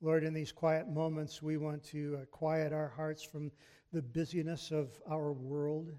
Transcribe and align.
Lord, 0.00 0.22
in 0.22 0.32
these 0.32 0.52
quiet 0.52 0.88
moments, 0.88 1.42
we 1.42 1.56
want 1.56 1.82
to 1.84 2.20
uh, 2.22 2.24
quiet 2.26 2.72
our 2.72 2.88
hearts 2.88 3.22
from 3.22 3.50
the 3.92 4.02
busyness 4.02 4.70
of 4.70 4.90
our 5.10 5.32
world. 5.32 5.90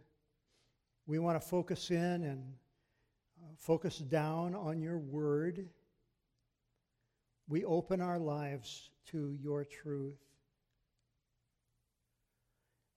We 1.05 1.19
want 1.19 1.41
to 1.41 1.45
focus 1.45 1.91
in 1.91 2.23
and 2.23 2.43
uh, 3.41 3.47
focus 3.57 3.97
down 3.97 4.55
on 4.55 4.79
your 4.81 4.97
word. 4.97 5.67
We 7.49 7.65
open 7.65 7.99
our 7.99 8.19
lives 8.19 8.89
to 9.07 9.35
your 9.41 9.65
truth. 9.65 10.19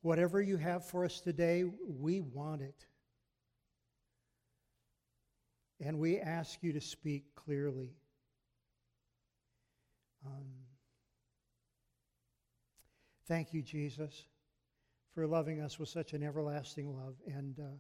Whatever 0.03 0.41
you 0.41 0.57
have 0.57 0.87
for 0.87 1.05
us 1.05 1.21
today, 1.21 1.65
we 1.85 2.21
want 2.21 2.63
it. 2.63 2.87
And 5.81 5.99
we 5.99 6.19
ask 6.19 6.63
you 6.63 6.73
to 6.75 6.81
speak 6.81 7.25
clearly. 7.35 7.97
Um, 10.25 10.62
Thank 13.29 13.55
you, 13.55 13.63
Jesus, 13.63 14.27
for 15.15 15.27
loving 15.27 15.61
us 15.61 15.79
with 15.79 15.89
such 15.89 16.13
an 16.13 16.23
everlasting 16.23 16.97
love 16.97 17.15
and 17.27 17.59
uh, 17.61 17.77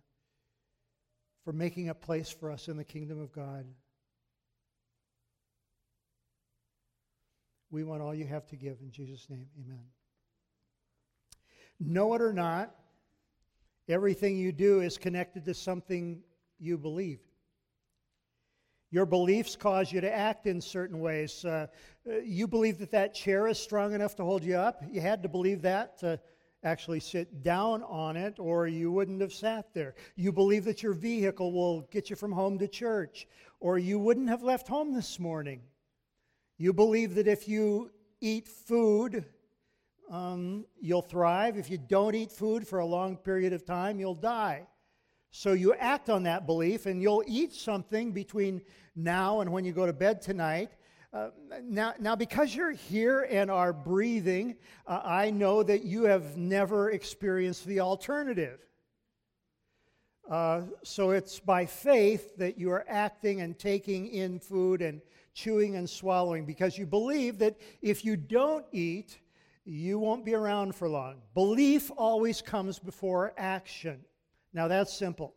for 1.44 1.52
making 1.52 1.88
a 1.88 1.94
place 1.94 2.30
for 2.30 2.50
us 2.50 2.68
in 2.68 2.76
the 2.76 2.84
kingdom 2.84 3.20
of 3.20 3.32
God. 3.32 3.66
We 7.70 7.84
want 7.84 8.02
all 8.02 8.14
you 8.14 8.26
have 8.26 8.46
to 8.48 8.56
give. 8.56 8.78
In 8.80 8.90
Jesus' 8.90 9.28
name, 9.28 9.46
amen. 9.58 9.84
Know 11.80 12.14
it 12.14 12.22
or 12.22 12.32
not, 12.32 12.74
everything 13.88 14.36
you 14.36 14.52
do 14.52 14.80
is 14.80 14.96
connected 14.98 15.44
to 15.46 15.54
something 15.54 16.22
you 16.60 16.78
believe. 16.78 17.18
Your 18.92 19.06
beliefs 19.06 19.56
cause 19.56 19.90
you 19.90 20.02
to 20.02 20.14
act 20.14 20.46
in 20.46 20.60
certain 20.60 21.00
ways. 21.00 21.46
Uh, 21.46 21.66
uh, 22.06 22.18
you 22.18 22.46
believe 22.46 22.78
that 22.78 22.90
that 22.90 23.14
chair 23.14 23.48
is 23.48 23.58
strong 23.58 23.94
enough 23.94 24.14
to 24.16 24.22
hold 24.22 24.44
you 24.44 24.56
up. 24.56 24.82
You 24.90 25.00
had 25.00 25.22
to 25.22 25.30
believe 25.30 25.62
that 25.62 25.96
to 26.00 26.20
actually 26.62 27.00
sit 27.00 27.42
down 27.42 27.82
on 27.84 28.18
it, 28.18 28.38
or 28.38 28.66
you 28.66 28.92
wouldn't 28.92 29.22
have 29.22 29.32
sat 29.32 29.72
there. 29.72 29.94
You 30.14 30.30
believe 30.30 30.64
that 30.66 30.82
your 30.82 30.92
vehicle 30.92 31.52
will 31.52 31.80
get 31.90 32.10
you 32.10 32.16
from 32.16 32.32
home 32.32 32.58
to 32.58 32.68
church, 32.68 33.26
or 33.60 33.78
you 33.78 33.98
wouldn't 33.98 34.28
have 34.28 34.42
left 34.42 34.68
home 34.68 34.92
this 34.92 35.18
morning. 35.18 35.62
You 36.58 36.74
believe 36.74 37.14
that 37.14 37.26
if 37.26 37.48
you 37.48 37.90
eat 38.20 38.46
food, 38.46 39.24
um, 40.10 40.66
you'll 40.82 41.00
thrive. 41.00 41.56
If 41.56 41.70
you 41.70 41.78
don't 41.78 42.14
eat 42.14 42.30
food 42.30 42.68
for 42.68 42.80
a 42.80 42.86
long 42.86 43.16
period 43.16 43.54
of 43.54 43.64
time, 43.64 43.98
you'll 43.98 44.14
die. 44.14 44.66
So 45.34 45.54
you 45.54 45.72
act 45.74 46.10
on 46.10 46.24
that 46.24 46.46
belief, 46.46 46.84
and 46.84 47.00
you'll 47.00 47.24
eat 47.26 47.54
something 47.54 48.12
between 48.12 48.60
now 48.94 49.40
and 49.40 49.50
when 49.50 49.64
you 49.64 49.72
go 49.72 49.86
to 49.86 49.92
bed 49.92 50.20
tonight. 50.20 50.70
Uh, 51.10 51.30
now, 51.64 51.94
now, 51.98 52.14
because 52.14 52.54
you're 52.54 52.72
here 52.72 53.22
and 53.22 53.50
are 53.50 53.72
breathing, 53.72 54.56
uh, 54.86 55.00
I 55.02 55.30
know 55.30 55.62
that 55.62 55.84
you 55.84 56.04
have 56.04 56.36
never 56.36 56.90
experienced 56.90 57.64
the 57.64 57.80
alternative. 57.80 58.60
Uh, 60.30 60.62
so 60.84 61.10
it's 61.10 61.40
by 61.40 61.64
faith 61.64 62.36
that 62.36 62.58
you 62.58 62.70
are 62.70 62.84
acting 62.86 63.40
and 63.40 63.58
taking 63.58 64.08
in 64.08 64.38
food 64.38 64.82
and 64.82 65.00
chewing 65.32 65.76
and 65.76 65.88
swallowing 65.88 66.44
because 66.44 66.76
you 66.76 66.86
believe 66.86 67.38
that 67.38 67.56
if 67.80 68.04
you 68.04 68.16
don't 68.16 68.66
eat, 68.70 69.18
you 69.64 69.98
won't 69.98 70.26
be 70.26 70.34
around 70.34 70.74
for 70.74 70.88
long. 70.88 71.22
Belief 71.34 71.90
always 71.96 72.42
comes 72.42 72.78
before 72.78 73.32
action. 73.38 74.04
Now 74.52 74.68
that's 74.68 74.92
simple. 74.92 75.34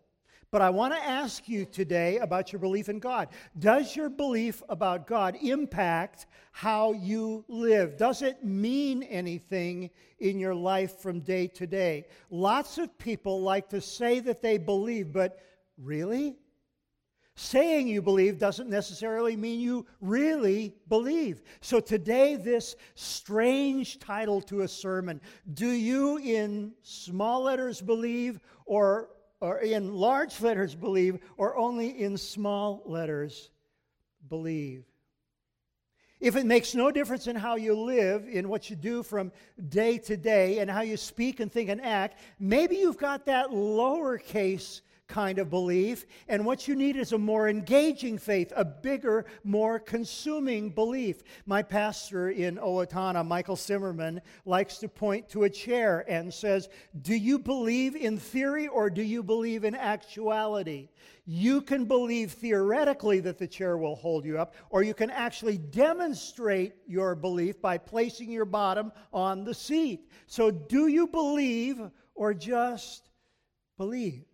But 0.51 0.61
I 0.61 0.69
want 0.69 0.93
to 0.93 1.03
ask 1.03 1.49
you 1.49 1.65
today 1.65 2.17
about 2.19 2.53
your 2.53 2.59
belief 2.59 2.87
in 2.87 2.99
God. 2.99 3.29
Does 3.59 3.95
your 3.95 4.09
belief 4.09 4.61
about 4.69 5.05
God 5.05 5.35
impact 5.41 6.27
how 6.53 6.93
you 6.93 7.43
live? 7.49 7.97
Does 7.97 8.21
it 8.21 8.43
mean 8.43 9.03
anything 9.03 9.89
in 10.19 10.39
your 10.39 10.55
life 10.55 10.99
from 10.99 11.19
day 11.19 11.47
to 11.47 11.67
day? 11.67 12.05
Lots 12.29 12.77
of 12.77 12.97
people 12.97 13.41
like 13.41 13.67
to 13.69 13.81
say 13.81 14.19
that 14.21 14.41
they 14.41 14.57
believe, 14.57 15.11
but 15.11 15.39
really? 15.77 16.37
Saying 17.35 17.89
you 17.89 18.01
believe 18.01 18.39
doesn't 18.39 18.69
necessarily 18.69 19.35
mean 19.35 19.59
you 19.59 19.85
really 19.99 20.73
believe. 20.87 21.41
So 21.59 21.81
today, 21.81 22.37
this 22.37 22.77
strange 22.93 23.99
title 23.99 24.41
to 24.43 24.61
a 24.61 24.67
sermon 24.69 25.19
Do 25.53 25.67
you 25.67 26.17
in 26.17 26.71
small 26.81 27.41
letters 27.41 27.81
believe 27.81 28.39
or, 28.65 29.09
or 29.45 29.59
in 29.59 29.93
large 29.93 30.41
letters 30.41 30.73
believe 30.73 31.19
or 31.37 31.55
only 31.55 32.01
in 32.01 32.17
small 32.17 32.81
letters 32.85 33.51
believe? 34.27 34.85
If 36.19 36.35
it 36.35 36.45
makes 36.45 36.73
no 36.73 36.89
difference 36.89 37.27
in 37.27 37.35
how 37.35 37.55
you 37.55 37.75
live, 37.75 38.27
in 38.27 38.49
what 38.49 38.69
you 38.69 38.75
do 38.75 39.03
from 39.03 39.31
day 39.69 39.99
to 39.99 40.17
day, 40.17 40.59
and 40.59 40.71
how 40.71 40.81
you 40.81 40.97
speak 40.97 41.39
and 41.39 41.51
think 41.51 41.69
and 41.69 41.79
act, 41.81 42.19
maybe 42.39 42.77
you've 42.77 42.97
got 42.97 43.25
that 43.27 43.49
lowercase 43.49 44.81
kind 45.07 45.39
of 45.39 45.49
belief. 45.49 46.05
And 46.27 46.45
what 46.45 46.67
you 46.67 46.75
need 46.75 46.95
is 46.95 47.11
a 47.11 47.17
more 47.17 47.47
engaging 47.47 48.17
faith, 48.17 48.51
a 48.55 48.65
bigger, 48.65 49.25
more 49.43 49.79
consuming 49.79 50.69
belief. 50.69 51.21
My 51.45 51.61
pastor 51.61 52.29
in 52.29 52.57
Owatonna, 52.57 53.25
Michael 53.25 53.55
Zimmerman, 53.55 54.21
likes 54.45 54.77
to 54.79 54.87
point 54.87 55.29
to 55.29 55.43
a 55.43 55.49
chair 55.49 56.05
and 56.07 56.33
says, 56.33 56.69
Do 57.01 57.15
you 57.15 57.39
believe 57.39 57.95
in 57.95 58.17
theory 58.17 58.67
or 58.67 58.89
do 58.89 59.03
you 59.03 59.21
believe 59.21 59.63
in 59.63 59.75
actuality? 59.75 60.89
You 61.25 61.61
can 61.61 61.85
believe 61.85 62.33
theoretically 62.33 63.19
that 63.21 63.37
the 63.37 63.47
chair 63.47 63.77
will 63.77 63.95
hold 63.95 64.25
you 64.25 64.37
up, 64.37 64.53
or 64.69 64.83
you 64.83 64.93
can 64.93 65.09
actually 65.09 65.57
demonstrate 65.57 66.75
your 66.85 67.15
belief 67.15 67.59
by 67.59 67.79
placing 67.79 68.31
your 68.31 68.45
bottom 68.45 68.91
on 69.11 69.43
the 69.43 69.53
seat. 69.53 70.11
So, 70.27 70.51
do 70.51 70.87
you 70.87 71.07
believe 71.07 71.81
or 72.13 72.35
just 72.35 73.09
believe? 73.77 74.25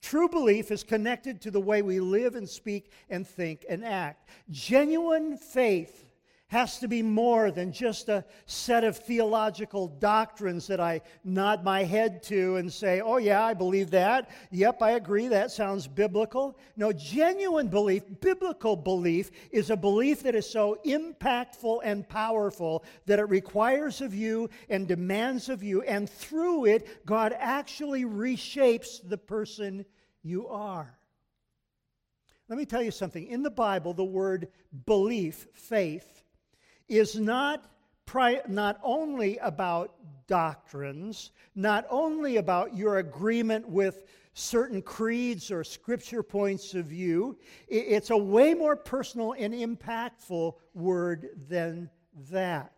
True 0.00 0.28
belief 0.28 0.70
is 0.70 0.82
connected 0.84 1.40
to 1.42 1.50
the 1.50 1.60
way 1.60 1.82
we 1.82 2.00
live 2.00 2.34
and 2.34 2.48
speak 2.48 2.92
and 3.10 3.26
think 3.26 3.64
and 3.68 3.84
act. 3.84 4.28
Genuine 4.50 5.36
faith 5.36 6.07
has 6.48 6.78
to 6.78 6.88
be 6.88 7.02
more 7.02 7.50
than 7.50 7.70
just 7.70 8.08
a 8.08 8.24
set 8.46 8.82
of 8.82 8.96
theological 8.96 9.86
doctrines 9.86 10.66
that 10.66 10.80
I 10.80 11.02
nod 11.22 11.62
my 11.62 11.84
head 11.84 12.22
to 12.24 12.56
and 12.56 12.72
say, 12.72 13.02
oh, 13.02 13.18
yeah, 13.18 13.44
I 13.44 13.52
believe 13.52 13.90
that. 13.90 14.30
Yep, 14.50 14.80
I 14.80 14.92
agree. 14.92 15.28
That 15.28 15.50
sounds 15.50 15.86
biblical. 15.86 16.58
No, 16.74 16.90
genuine 16.90 17.68
belief, 17.68 18.02
biblical 18.20 18.76
belief, 18.76 19.30
is 19.50 19.68
a 19.68 19.76
belief 19.76 20.22
that 20.22 20.34
is 20.34 20.48
so 20.48 20.78
impactful 20.86 21.80
and 21.84 22.08
powerful 22.08 22.82
that 23.04 23.18
it 23.18 23.28
requires 23.28 24.00
of 24.00 24.14
you 24.14 24.48
and 24.70 24.88
demands 24.88 25.50
of 25.50 25.62
you, 25.62 25.82
and 25.82 26.08
through 26.08 26.64
it, 26.64 27.04
God 27.04 27.36
actually 27.38 28.04
reshapes 28.04 29.06
the 29.06 29.18
person 29.18 29.84
you 30.22 30.48
are. 30.48 30.98
Let 32.48 32.58
me 32.58 32.64
tell 32.64 32.82
you 32.82 32.90
something. 32.90 33.26
In 33.26 33.42
the 33.42 33.50
Bible, 33.50 33.92
the 33.92 34.02
word 34.02 34.48
belief, 34.86 35.46
faith, 35.52 36.17
is 36.88 37.18
not, 37.18 37.64
pri- 38.06 38.42
not 38.48 38.78
only 38.82 39.38
about 39.38 39.94
doctrines, 40.26 41.32
not 41.54 41.86
only 41.90 42.36
about 42.36 42.76
your 42.76 42.98
agreement 42.98 43.68
with 43.68 44.04
certain 44.34 44.80
creeds 44.80 45.50
or 45.50 45.64
scripture 45.64 46.22
points 46.22 46.74
of 46.74 46.86
view. 46.86 47.36
It's 47.66 48.10
a 48.10 48.16
way 48.16 48.54
more 48.54 48.76
personal 48.76 49.32
and 49.32 49.52
impactful 49.52 50.54
word 50.74 51.30
than 51.48 51.90
that. 52.30 52.77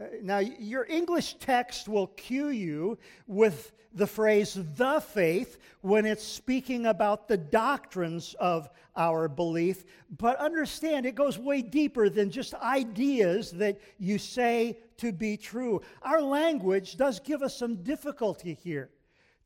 Uh, 0.00 0.04
now, 0.22 0.38
your 0.38 0.86
English 0.88 1.34
text 1.34 1.88
will 1.88 2.06
cue 2.08 2.50
you 2.50 2.98
with 3.26 3.72
the 3.94 4.06
phrase 4.06 4.58
the 4.76 5.00
faith 5.00 5.58
when 5.80 6.06
it's 6.06 6.22
speaking 6.22 6.86
about 6.86 7.26
the 7.26 7.36
doctrines 7.36 8.34
of 8.38 8.68
our 8.96 9.28
belief, 9.28 9.84
but 10.18 10.36
understand 10.38 11.06
it 11.06 11.14
goes 11.14 11.38
way 11.38 11.62
deeper 11.62 12.08
than 12.08 12.30
just 12.30 12.54
ideas 12.54 13.50
that 13.52 13.80
you 13.98 14.18
say 14.18 14.78
to 14.98 15.12
be 15.12 15.36
true. 15.36 15.80
Our 16.02 16.20
language 16.20 16.96
does 16.96 17.20
give 17.20 17.42
us 17.42 17.56
some 17.56 17.76
difficulty 17.76 18.54
here 18.54 18.90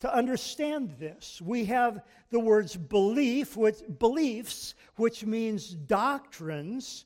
to 0.01 0.15
understand 0.15 0.97
this. 0.99 1.41
We 1.41 1.65
have 1.67 2.03
the 2.31 2.41
words 2.41 2.77
belief, 2.77 3.57
which, 3.57 3.77
beliefs, 3.99 4.75
which 4.97 5.25
means 5.25 5.69
doctrines 5.69 7.05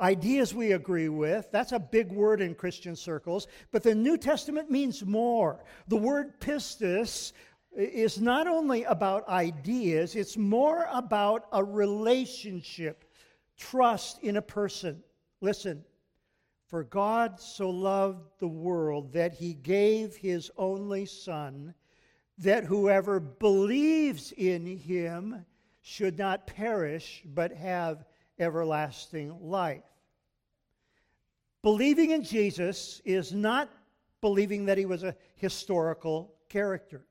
ideas 0.00 0.54
we 0.54 0.72
agree 0.72 1.08
with. 1.08 1.50
That's 1.52 1.72
a 1.72 1.78
big 1.78 2.10
word 2.10 2.40
in 2.40 2.54
Christian 2.54 2.96
circles. 2.96 3.46
But 3.70 3.82
the 3.82 3.94
New 3.94 4.16
Testament 4.16 4.70
means 4.70 5.04
more. 5.04 5.64
The 5.88 5.96
word 5.96 6.40
pistis 6.40 7.32
is 7.76 8.20
not 8.20 8.46
only 8.46 8.84
about 8.84 9.28
ideas, 9.28 10.14
it's 10.14 10.36
more 10.36 10.88
about 10.92 11.46
a 11.52 11.62
relationship, 11.62 13.04
trust 13.56 14.22
in 14.22 14.36
a 14.36 14.42
person. 14.42 15.02
Listen, 15.40 15.84
for 16.66 16.84
God 16.84 17.38
so 17.38 17.70
loved 17.70 18.24
the 18.38 18.48
world 18.48 19.12
that 19.12 19.34
he 19.34 19.54
gave 19.54 20.16
his 20.16 20.50
only 20.56 21.06
Son, 21.06 21.74
that 22.38 22.64
whoever 22.64 23.20
believes 23.20 24.32
in 24.32 24.66
him 24.66 25.44
should 25.82 26.18
not 26.18 26.46
perish, 26.46 27.22
but 27.26 27.52
have 27.52 28.04
everlasting 28.38 29.36
life. 29.40 29.82
Believing 31.62 32.10
in 32.10 32.22
Jesus 32.22 33.00
is 33.04 33.32
not 33.32 33.70
believing 34.20 34.66
that 34.66 34.78
he 34.78 34.86
was 34.86 35.02
a 35.02 35.16
historical 35.36 36.34
character. 36.48 37.06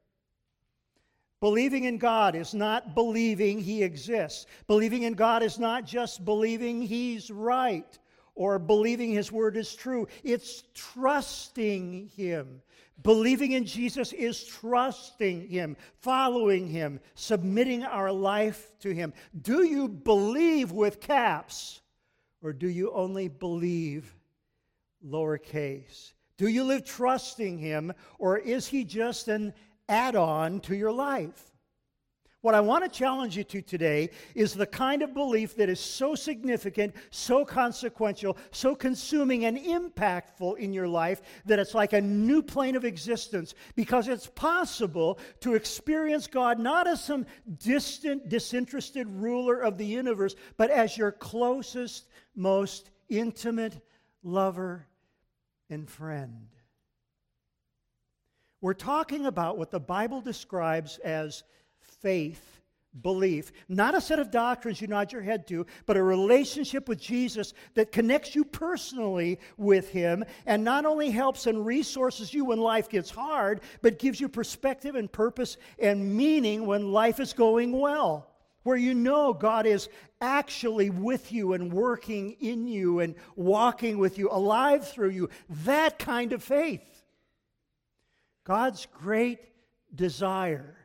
Believing 1.39 1.83
in 1.83 1.97
God 1.97 2.35
is 2.35 2.53
not 2.53 2.95
believing 2.95 3.59
he 3.59 3.83
exists. 3.83 4.45
Believing 4.67 5.03
in 5.03 5.13
God 5.13 5.43
is 5.43 5.59
not 5.59 5.85
just 5.85 6.23
believing 6.23 6.81
he's 6.81 7.29
right 7.29 7.99
or 8.35 8.57
believing 8.57 9.11
his 9.11 9.31
word 9.31 9.57
is 9.57 9.75
true. 9.75 10.07
It's 10.23 10.63
trusting 10.73 12.11
him. 12.15 12.61
Believing 13.03 13.51
in 13.51 13.65
Jesus 13.65 14.13
is 14.13 14.43
trusting 14.43 15.49
him, 15.49 15.77
following 15.99 16.67
him, 16.67 16.99
submitting 17.15 17.83
our 17.83 18.11
life 18.11 18.71
to 18.79 18.93
him. 18.93 19.13
Do 19.39 19.63
you 19.65 19.87
believe 19.87 20.71
with 20.71 21.01
caps 21.01 21.81
or 22.41 22.53
do 22.53 22.67
you 22.67 22.91
only 22.93 23.27
believe 23.27 24.15
lowercase? 25.05 26.13
Do 26.37 26.47
you 26.47 26.63
live 26.63 26.85
trusting 26.85 27.57
him 27.59 27.93
or 28.17 28.37
is 28.37 28.67
he 28.67 28.83
just 28.83 29.27
an 29.27 29.53
add 29.89 30.15
on 30.15 30.59
to 30.61 30.75
your 30.75 30.91
life. 30.91 31.52
What 32.43 32.55
I 32.55 32.59
want 32.59 32.83
to 32.83 32.89
challenge 32.89 33.37
you 33.37 33.45
to 33.45 33.61
today 33.61 34.09
is 34.35 34.53
the 34.53 34.65
kind 34.65 35.01
of 35.01 35.13
belief 35.13 35.55
that 35.55 35.69
is 35.69 35.79
so 35.79 36.13
significant, 36.13 36.93
so 37.09 37.45
consequential, 37.45 38.35
so 38.51 38.75
consuming 38.75 39.45
and 39.45 39.57
impactful 39.57 40.57
in 40.57 40.73
your 40.73 40.89
life 40.89 41.21
that 41.45 41.57
it's 41.57 41.73
like 41.73 41.93
a 41.93 42.01
new 42.01 42.43
plane 42.43 42.75
of 42.75 42.83
existence 42.83 43.55
because 43.77 44.09
it's 44.09 44.27
possible 44.27 45.19
to 45.39 45.53
experience 45.53 46.27
God 46.27 46.59
not 46.59 46.85
as 46.85 47.01
some 47.01 47.25
distant, 47.59 48.27
disinterested 48.27 49.07
ruler 49.07 49.61
of 49.61 49.77
the 49.77 49.85
universe, 49.85 50.35
but 50.57 50.69
as 50.69 50.97
your 50.97 51.13
closest, 51.13 52.09
most 52.35 52.89
intimate 53.07 53.79
lover 54.21 54.85
and 55.69 55.89
friend. 55.89 56.49
We're 58.59 58.73
talking 58.73 59.27
about 59.27 59.57
what 59.57 59.71
the 59.71 59.79
Bible 59.79 60.19
describes 60.19 60.97
as 60.97 61.43
faith, 62.03 62.61
belief, 63.01 63.51
not 63.67 63.95
a 63.95 64.01
set 64.01 64.19
of 64.19 64.29
doctrines 64.29 64.79
you 64.79 64.87
nod 64.87 65.11
your 65.11 65.23
head 65.23 65.47
to, 65.47 65.65
but 65.87 65.97
a 65.97 66.03
relationship 66.03 66.87
with 66.87 67.01
Jesus 67.01 67.53
that 67.73 67.91
connects 67.91 68.35
you 68.35 68.45
personally 68.45 69.39
with 69.57 69.89
Him 69.89 70.23
and 70.45 70.63
not 70.63 70.85
only 70.85 71.09
helps 71.09 71.47
and 71.47 71.65
resources 71.65 72.33
you 72.33 72.45
when 72.45 72.59
life 72.59 72.89
gets 72.89 73.09
hard, 73.09 73.61
but 73.81 73.97
gives 73.97 74.21
you 74.21 74.29
perspective 74.29 74.93
and 74.93 75.11
purpose 75.11 75.57
and 75.79 76.15
meaning 76.15 76.67
when 76.67 76.91
life 76.91 77.19
is 77.19 77.33
going 77.33 77.71
well. 77.71 78.29
Where 78.61 78.77
you 78.77 78.93
know 78.93 79.33
God 79.33 79.65
is 79.65 79.89
actually 80.21 80.89
with 80.89 81.33
you 81.33 81.51
and 81.53 81.73
working 81.73 82.37
in 82.39 82.67
you 82.67 82.99
and 82.99 83.15
walking 83.35 83.97
with 83.97 84.17
you, 84.17 84.29
alive 84.31 84.87
through 84.87 85.09
you. 85.09 85.29
That 85.65 85.99
kind 85.99 86.31
of 86.31 86.41
faith. 86.41 87.03
God's 88.45 88.87
great 88.93 89.39
desire 89.93 90.77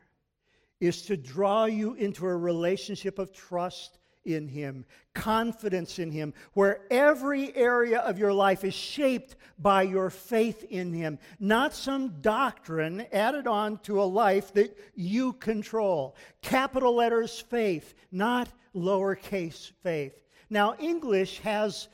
is 0.79 1.01
to 1.03 1.17
draw 1.17 1.65
you 1.65 1.93
into 1.95 2.25
a 2.25 2.35
relationship 2.35 3.19
of 3.19 3.31
trust 3.33 3.99
in 4.25 4.47
Him, 4.47 4.85
confidence 5.13 5.99
in 5.99 6.11
Him, 6.11 6.33
where 6.53 6.81
every 6.91 7.55
area 7.55 7.99
of 7.99 8.19
your 8.19 8.33
life 8.33 8.63
is 8.63 8.73
shaped 8.73 9.35
by 9.57 9.81
your 9.83 10.09
faith 10.09 10.63
in 10.69 10.93
Him, 10.93 11.19
not 11.39 11.73
some 11.73 12.21
doctrine 12.21 13.05
added 13.11 13.47
on 13.47 13.77
to 13.79 14.01
a 14.01 14.03
life 14.03 14.53
that 14.53 14.77
you 14.95 15.33
control. 15.33 16.15
Capital 16.41 16.95
letters 16.95 17.39
faith, 17.39 17.93
not 18.11 18.49
lowercase 18.75 19.71
faith. 19.81 20.21
Now, 20.49 20.75
English 20.79 21.39
has 21.39 21.87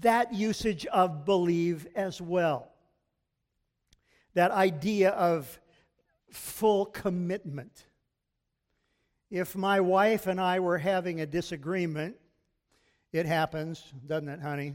that 0.00 0.34
usage 0.34 0.86
of 0.86 1.24
believe 1.24 1.86
as 1.94 2.20
well 2.20 2.72
that 4.38 4.52
idea 4.52 5.10
of 5.10 5.58
full 6.30 6.86
commitment. 6.86 7.86
If 9.30 9.54
my 9.56 9.80
wife 9.80 10.26
and 10.26 10.40
I 10.40 10.60
were 10.60 10.78
having 10.78 11.20
a 11.20 11.26
disagreement, 11.26 12.16
it 13.12 13.26
happens, 13.26 13.84
doesn't 14.06 14.28
it, 14.28 14.40
honey? 14.40 14.74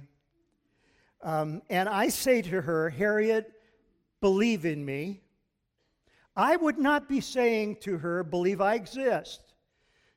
Um, 1.22 1.62
and 1.70 1.90
I 1.90 2.10
say 2.10 2.42
to 2.44 2.62
her, 2.62 2.90
Harriet, 2.90 3.52
believe 4.22 4.66
in 4.66 4.84
me. 4.86 5.22
I 6.36 6.56
would 6.56 6.78
not 6.78 7.08
be 7.08 7.22
saying 7.22 7.78
to 7.82 7.98
her, 7.98 8.24
believe 8.24 8.62
I 8.62 8.76
exist. 8.76 9.54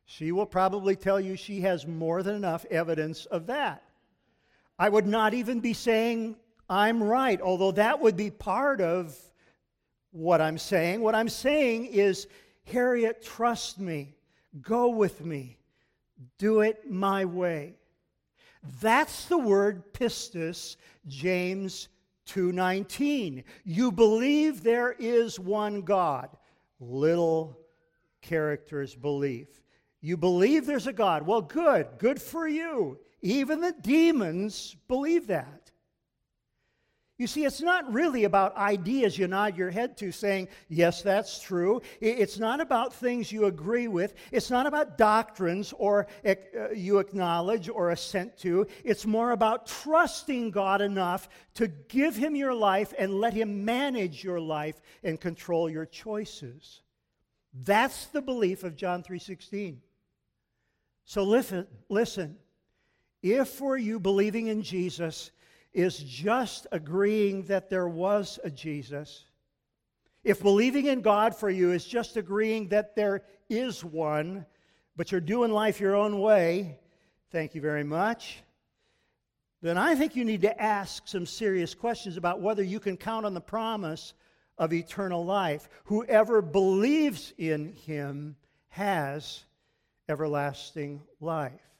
She 0.04 0.32
will 0.32 0.46
probably 0.46 0.96
tell 0.96 1.20
you 1.20 1.36
she 1.36 1.60
has 1.62 1.86
more 1.86 2.22
than 2.22 2.34
enough 2.34 2.64
evidence 2.70 3.26
of 3.26 3.46
that. 3.46 3.82
I 4.78 4.88
would 4.88 5.06
not 5.06 5.32
even 5.34 5.60
be 5.60 5.72
saying, 5.72 6.36
I'm 6.68 7.02
right, 7.02 7.40
although 7.40 7.72
that 7.72 8.00
would 8.00 8.16
be 8.16 8.30
part 8.30 8.80
of 8.80 9.16
what 10.10 10.40
I'm 10.40 10.58
saying. 10.58 11.00
What 11.00 11.14
I'm 11.14 11.28
saying 11.28 11.86
is, 11.86 12.26
Harriet, 12.64 13.22
trust 13.22 13.78
me, 13.78 14.15
go 14.62 14.88
with 14.88 15.24
me, 15.24 15.58
do 16.38 16.60
it 16.60 16.90
my 16.90 17.24
way. 17.24 17.74
That's 18.80 19.26
the 19.26 19.38
word 19.38 19.92
pistis, 19.92 20.76
James 21.06 21.88
2:19. 22.26 23.44
You 23.64 23.92
believe 23.92 24.62
there 24.62 24.92
is 24.92 25.38
one 25.38 25.82
God. 25.82 26.36
Little 26.80 27.58
characters 28.20 28.94
belief. 28.94 29.62
You 30.00 30.16
believe 30.16 30.66
there's 30.66 30.86
a 30.86 30.92
God. 30.92 31.26
Well, 31.26 31.42
good. 31.42 31.88
Good 31.98 32.20
for 32.20 32.46
you. 32.46 32.98
Even 33.22 33.60
the 33.60 33.72
demons 33.72 34.76
believe 34.88 35.26
that. 35.28 35.65
You 37.18 37.26
see, 37.26 37.46
it's 37.46 37.62
not 37.62 37.90
really 37.90 38.24
about 38.24 38.54
ideas 38.56 39.16
you 39.16 39.26
nod 39.26 39.56
your 39.56 39.70
head 39.70 39.96
to 39.98 40.12
saying, 40.12 40.48
yes, 40.68 41.00
that's 41.00 41.40
true. 41.40 41.80
It's 41.98 42.38
not 42.38 42.60
about 42.60 42.92
things 42.92 43.32
you 43.32 43.46
agree 43.46 43.88
with. 43.88 44.12
It's 44.32 44.50
not 44.50 44.66
about 44.66 44.98
doctrines 44.98 45.72
or 45.78 46.08
uh, 46.26 46.34
you 46.74 46.98
acknowledge 46.98 47.70
or 47.70 47.90
assent 47.90 48.36
to. 48.38 48.66
It's 48.84 49.06
more 49.06 49.30
about 49.30 49.66
trusting 49.66 50.50
God 50.50 50.82
enough 50.82 51.30
to 51.54 51.68
give 51.68 52.16
Him 52.16 52.36
your 52.36 52.52
life 52.52 52.92
and 52.98 53.14
let 53.14 53.32
Him 53.32 53.64
manage 53.64 54.22
your 54.22 54.40
life 54.40 54.82
and 55.02 55.18
control 55.18 55.70
your 55.70 55.86
choices. 55.86 56.82
That's 57.64 58.06
the 58.06 58.20
belief 58.20 58.62
of 58.62 58.76
John 58.76 59.02
3:16. 59.02 59.78
So 61.06 61.22
listen, 61.22 61.66
listen. 61.88 62.36
If 63.22 63.48
for 63.48 63.78
you 63.78 63.98
believing 63.98 64.48
in 64.48 64.62
Jesus 64.62 65.30
is 65.76 65.98
just 65.98 66.66
agreeing 66.72 67.42
that 67.42 67.68
there 67.68 67.86
was 67.86 68.38
a 68.42 68.50
Jesus, 68.50 69.26
if 70.24 70.42
believing 70.42 70.86
in 70.86 71.02
God 71.02 71.36
for 71.36 71.50
you 71.50 71.70
is 71.70 71.84
just 71.84 72.16
agreeing 72.16 72.68
that 72.68 72.96
there 72.96 73.22
is 73.50 73.84
one, 73.84 74.46
but 74.96 75.12
you're 75.12 75.20
doing 75.20 75.52
life 75.52 75.78
your 75.78 75.94
own 75.94 76.18
way, 76.18 76.78
thank 77.30 77.54
you 77.54 77.60
very 77.60 77.84
much, 77.84 78.42
then 79.60 79.76
I 79.76 79.94
think 79.94 80.16
you 80.16 80.24
need 80.24 80.40
to 80.42 80.60
ask 80.60 81.06
some 81.06 81.26
serious 81.26 81.74
questions 81.74 82.16
about 82.16 82.40
whether 82.40 82.62
you 82.62 82.80
can 82.80 82.96
count 82.96 83.26
on 83.26 83.34
the 83.34 83.40
promise 83.42 84.14
of 84.56 84.72
eternal 84.72 85.26
life. 85.26 85.68
Whoever 85.84 86.40
believes 86.40 87.34
in 87.36 87.74
him 87.74 88.36
has 88.68 89.44
everlasting 90.08 91.02
life. 91.20 91.75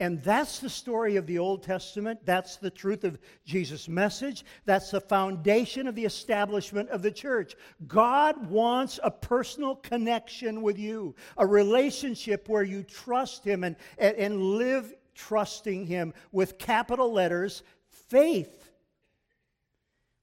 And 0.00 0.22
that's 0.22 0.60
the 0.60 0.70
story 0.70 1.16
of 1.16 1.26
the 1.26 1.38
Old 1.38 1.64
Testament. 1.64 2.20
That's 2.24 2.56
the 2.56 2.70
truth 2.70 3.02
of 3.02 3.18
Jesus' 3.44 3.88
message. 3.88 4.44
That's 4.64 4.92
the 4.92 5.00
foundation 5.00 5.88
of 5.88 5.96
the 5.96 6.04
establishment 6.04 6.88
of 6.90 7.02
the 7.02 7.10
church. 7.10 7.56
God 7.88 8.48
wants 8.48 9.00
a 9.02 9.10
personal 9.10 9.74
connection 9.74 10.62
with 10.62 10.78
you, 10.78 11.16
a 11.36 11.44
relationship 11.44 12.48
where 12.48 12.62
you 12.62 12.84
trust 12.84 13.44
Him 13.44 13.64
and, 13.64 13.74
and, 13.98 14.16
and 14.16 14.40
live 14.40 14.94
trusting 15.16 15.86
Him 15.86 16.14
with 16.30 16.58
capital 16.58 17.12
letters, 17.12 17.64
faith. 17.90 18.70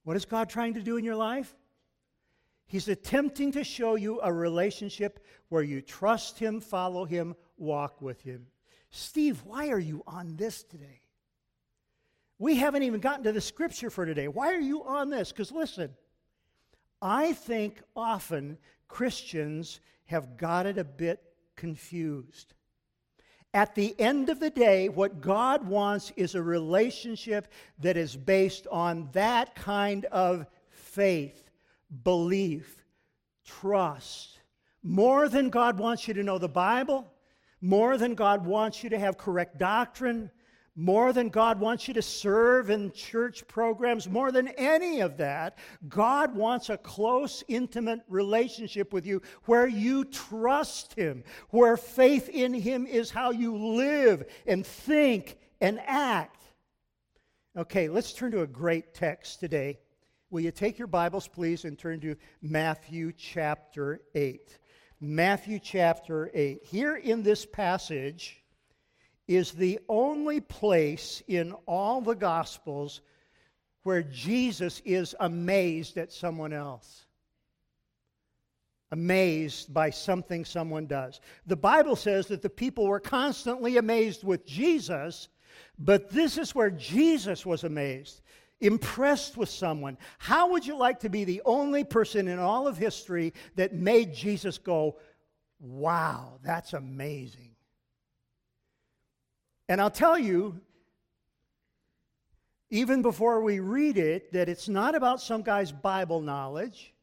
What 0.06 0.16
is 0.16 0.24
God 0.24 0.50
trying 0.50 0.76
to 0.76 0.82
do 0.82 0.96
in 0.96 1.04
your 1.04 1.18
life? 1.18 1.54
He's 2.66 2.88
attempting 2.88 3.52
to 3.52 3.64
show 3.66 3.96
you 3.96 4.22
a 4.24 4.32
relationship 4.32 5.20
where 5.50 5.64
you 5.64 5.82
trust 5.82 6.40
Him, 6.40 6.62
follow 6.62 7.04
Him, 7.04 7.36
walk 7.58 8.02
with 8.02 8.22
Him. 8.22 8.48
Steve, 8.96 9.44
why 9.44 9.68
are 9.68 9.80
you 9.80 10.04
on 10.08 10.38
this 10.38 10.64
today? 10.64 11.02
We 12.40 12.56
haven't 12.56 12.84
even 12.84 13.02
gotten 13.02 13.26
to 13.26 13.34
the 13.34 13.42
scripture 13.42 13.90
for 13.90 14.06
today. 14.06 14.30
Why 14.30 14.54
are 14.54 14.60
you 14.60 14.86
on 14.86 15.10
this? 15.10 15.34
Because 15.34 15.52
listen, 15.52 15.94
I 17.02 17.34
think 17.34 17.82
often 17.94 18.58
Christians 18.88 19.82
have 20.06 20.38
got 20.38 20.66
it 20.66 20.78
a 20.78 20.86
bit 20.86 21.22
confused. 21.58 22.54
At 23.54 23.76
the 23.76 24.00
end 24.00 24.30
of 24.30 24.40
the 24.40 24.50
day, 24.50 24.88
what 24.88 25.20
God 25.20 25.68
wants 25.68 26.14
is 26.16 26.34
a 26.34 26.42
relationship 26.42 27.50
that 27.80 27.98
is 27.98 28.16
based 28.16 28.66
on 28.72 29.10
that 29.12 29.56
kind 29.56 30.06
of 30.06 30.46
faith, 30.70 31.50
belief, 32.06 32.86
trust. 33.46 34.40
More 34.82 35.28
than 35.28 35.50
God 35.50 35.80
wants 35.80 36.08
you 36.08 36.14
to 36.14 36.24
know 36.24 36.38
the 36.38 36.48
Bible, 36.48 37.12
more 37.66 37.98
than 37.98 38.14
God 38.14 38.46
wants 38.46 38.84
you 38.84 38.92
to 38.92 39.00
have 39.00 39.18
correct 39.18 39.58
doctrine, 39.58 40.30
more 40.76 41.12
than 41.14 41.30
God 41.30 41.60
wants 41.60 41.88
you 41.88 41.96
to 41.96 42.02
serve 42.02 42.70
in 42.70 42.92
church 42.92 43.48
programs, 43.48 44.08
more 44.08 44.32
than 44.32 44.50
any 44.50 45.00
of 45.00 45.18
that, 45.18 45.58
God 45.88 46.36
wants 46.36 46.70
a 46.70 46.78
close, 46.78 47.44
intimate 47.48 48.02
relationship 48.08 48.94
with 48.94 49.08
you 49.08 49.20
where 49.46 49.66
you 49.66 50.06
trust 50.06 50.94
Him, 50.94 51.24
where 51.50 51.76
faith 51.76 52.30
in 52.30 52.54
Him 52.54 52.86
is 52.86 53.10
how 53.10 53.32
you 53.32 53.58
live 53.58 54.26
and 54.46 54.64
think 54.64 55.38
and 55.60 55.80
act. 55.88 56.44
Okay, 57.58 57.88
let's 57.88 58.14
turn 58.14 58.32
to 58.34 58.42
a 58.42 58.48
great 58.48 58.94
text 58.94 59.40
today. 59.40 59.80
Will 60.30 60.42
you 60.42 60.52
take 60.52 60.78
your 60.78 60.88
Bibles, 60.88 61.28
please, 61.28 61.66
and 61.66 61.80
turn 61.80 62.00
to 62.02 62.16
Matthew 62.44 63.12
chapter 63.12 64.02
8? 64.14 64.60
Matthew 65.06 65.60
chapter 65.60 66.32
8. 66.34 66.62
Here 66.64 66.96
in 66.96 67.24
this 67.24 67.46
passage, 67.46 68.42
is 69.28 69.52
the 69.52 69.80
only 69.90 70.40
place 70.40 71.24
in 71.28 71.54
all 71.66 72.02
the 72.02 72.16
Gospels 72.16 73.02
where 73.84 74.04
Jesus 74.04 74.82
is 74.86 75.16
amazed 75.20 75.98
at 75.98 76.12
someone 76.12 76.54
else. 76.54 77.06
Amazed 78.92 79.74
by 79.74 79.90
something 79.90 80.46
someone 80.46 80.86
does. 80.86 81.20
The 81.46 81.56
Bible 81.56 81.96
says 81.96 82.28
that 82.28 82.42
the 82.42 82.50
people 82.50 82.88
were 82.88 83.00
constantly 83.00 83.78
amazed 83.78 84.24
with 84.24 84.46
Jesus, 84.46 85.28
but 85.78 86.10
this 86.10 86.38
is 86.38 86.54
where 86.54 86.70
Jesus 86.70 87.46
was 87.46 87.64
amazed, 87.64 88.22
impressed 88.62 89.38
with 89.38 89.50
someone. 89.50 89.98
How 90.18 90.52
would 90.52 90.66
you 90.66 90.78
like 90.78 91.00
to 91.02 91.10
be 91.10 91.24
the 91.24 91.42
only 91.46 91.84
person 91.84 92.28
in 92.28 92.40
all 92.40 92.68
of 92.68 92.78
history 92.78 93.34
that 93.56 93.74
made 93.74 94.14
Jesus 94.14 94.58
go, 94.58 94.98
Wow, 95.60 96.40
that's 96.44 96.74
amazing? 96.74 97.52
And 99.68 99.82
I'll 99.82 99.90
tell 99.90 100.18
you, 100.18 100.60
even 102.70 103.02
before 103.02 103.42
we 103.42 103.60
read 103.60 103.98
it, 103.98 104.34
that 104.34 104.50
it's 104.50 104.68
not 104.68 104.96
about 104.96 105.22
some 105.22 105.42
guy's 105.42 105.72
Bible 105.72 106.22
knowledge. 106.22 106.94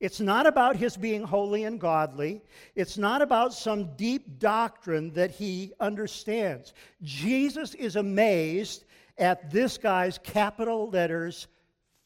It's 0.00 0.20
not 0.20 0.46
about 0.46 0.76
his 0.76 0.96
being 0.96 1.24
holy 1.24 1.64
and 1.64 1.80
godly. 1.80 2.42
It's 2.76 2.96
not 2.96 3.20
about 3.20 3.52
some 3.52 3.96
deep 3.96 4.38
doctrine 4.38 5.12
that 5.14 5.32
he 5.32 5.72
understands. 5.80 6.72
Jesus 7.02 7.74
is 7.74 7.96
amazed 7.96 8.84
at 9.18 9.50
this 9.50 9.78
guy's 9.78 10.18
capital 10.18 10.90
letters 10.90 11.48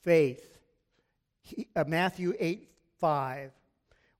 faith. 0.02 0.58
He, 1.42 1.68
uh, 1.74 1.84
Matthew 1.86 2.34
8 2.38 2.68
5. 2.98 3.52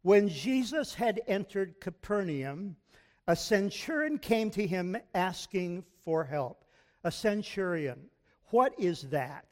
When 0.02 0.28
Jesus 0.28 0.94
had 0.94 1.20
entered 1.28 1.80
Capernaum, 1.80 2.76
a 3.28 3.36
centurion 3.36 4.18
came 4.18 4.50
to 4.50 4.66
him 4.66 4.96
asking 5.14 5.84
for 6.04 6.24
help. 6.24 6.64
A 7.04 7.10
centurion. 7.12 8.10
What 8.50 8.74
is 8.78 9.02
that? 9.10 9.46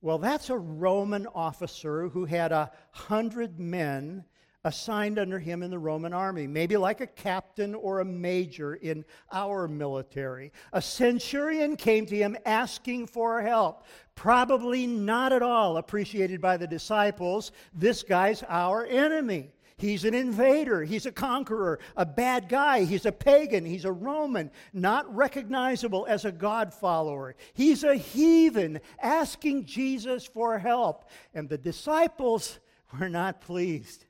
Well, 0.00 0.18
that's 0.18 0.50
a 0.50 0.58
Roman 0.58 1.26
officer 1.28 2.08
who 2.08 2.24
had 2.24 2.50
a 2.50 2.72
hundred 2.90 3.60
men 3.60 4.24
assigned 4.64 5.18
under 5.18 5.38
him 5.38 5.62
in 5.62 5.70
the 5.70 5.78
Roman 5.78 6.12
army, 6.12 6.46
maybe 6.46 6.76
like 6.76 7.00
a 7.00 7.06
captain 7.06 7.74
or 7.74 8.00
a 8.00 8.04
major 8.04 8.74
in 8.74 9.04
our 9.32 9.66
military. 9.66 10.52
A 10.72 10.80
centurion 10.80 11.76
came 11.76 12.06
to 12.06 12.16
him 12.16 12.36
asking 12.46 13.06
for 13.08 13.42
help. 13.42 13.84
Probably 14.14 14.86
not 14.86 15.32
at 15.32 15.42
all 15.42 15.78
appreciated 15.78 16.40
by 16.40 16.56
the 16.56 16.66
disciples. 16.66 17.50
This 17.74 18.02
guy's 18.02 18.44
our 18.48 18.86
enemy. 18.86 19.52
He's 19.78 20.04
an 20.04 20.14
invader. 20.14 20.84
He's 20.84 21.06
a 21.06 21.12
conqueror, 21.12 21.80
a 21.96 22.06
bad 22.06 22.48
guy. 22.48 22.84
He's 22.84 23.04
a 23.04 23.10
pagan. 23.10 23.64
He's 23.64 23.84
a 23.84 23.90
Roman, 23.90 24.52
not 24.72 25.12
recognizable 25.12 26.06
as 26.08 26.24
a 26.24 26.30
God 26.30 26.72
follower. 26.72 27.34
He's 27.52 27.82
a 27.82 27.96
heathen 27.96 28.80
asking 29.00 29.64
Jesus 29.64 30.24
for 30.24 30.56
help. 30.56 31.10
And 31.34 31.48
the 31.48 31.58
disciples 31.58 32.60
were 32.96 33.08
not 33.08 33.40
pleased. 33.40 34.04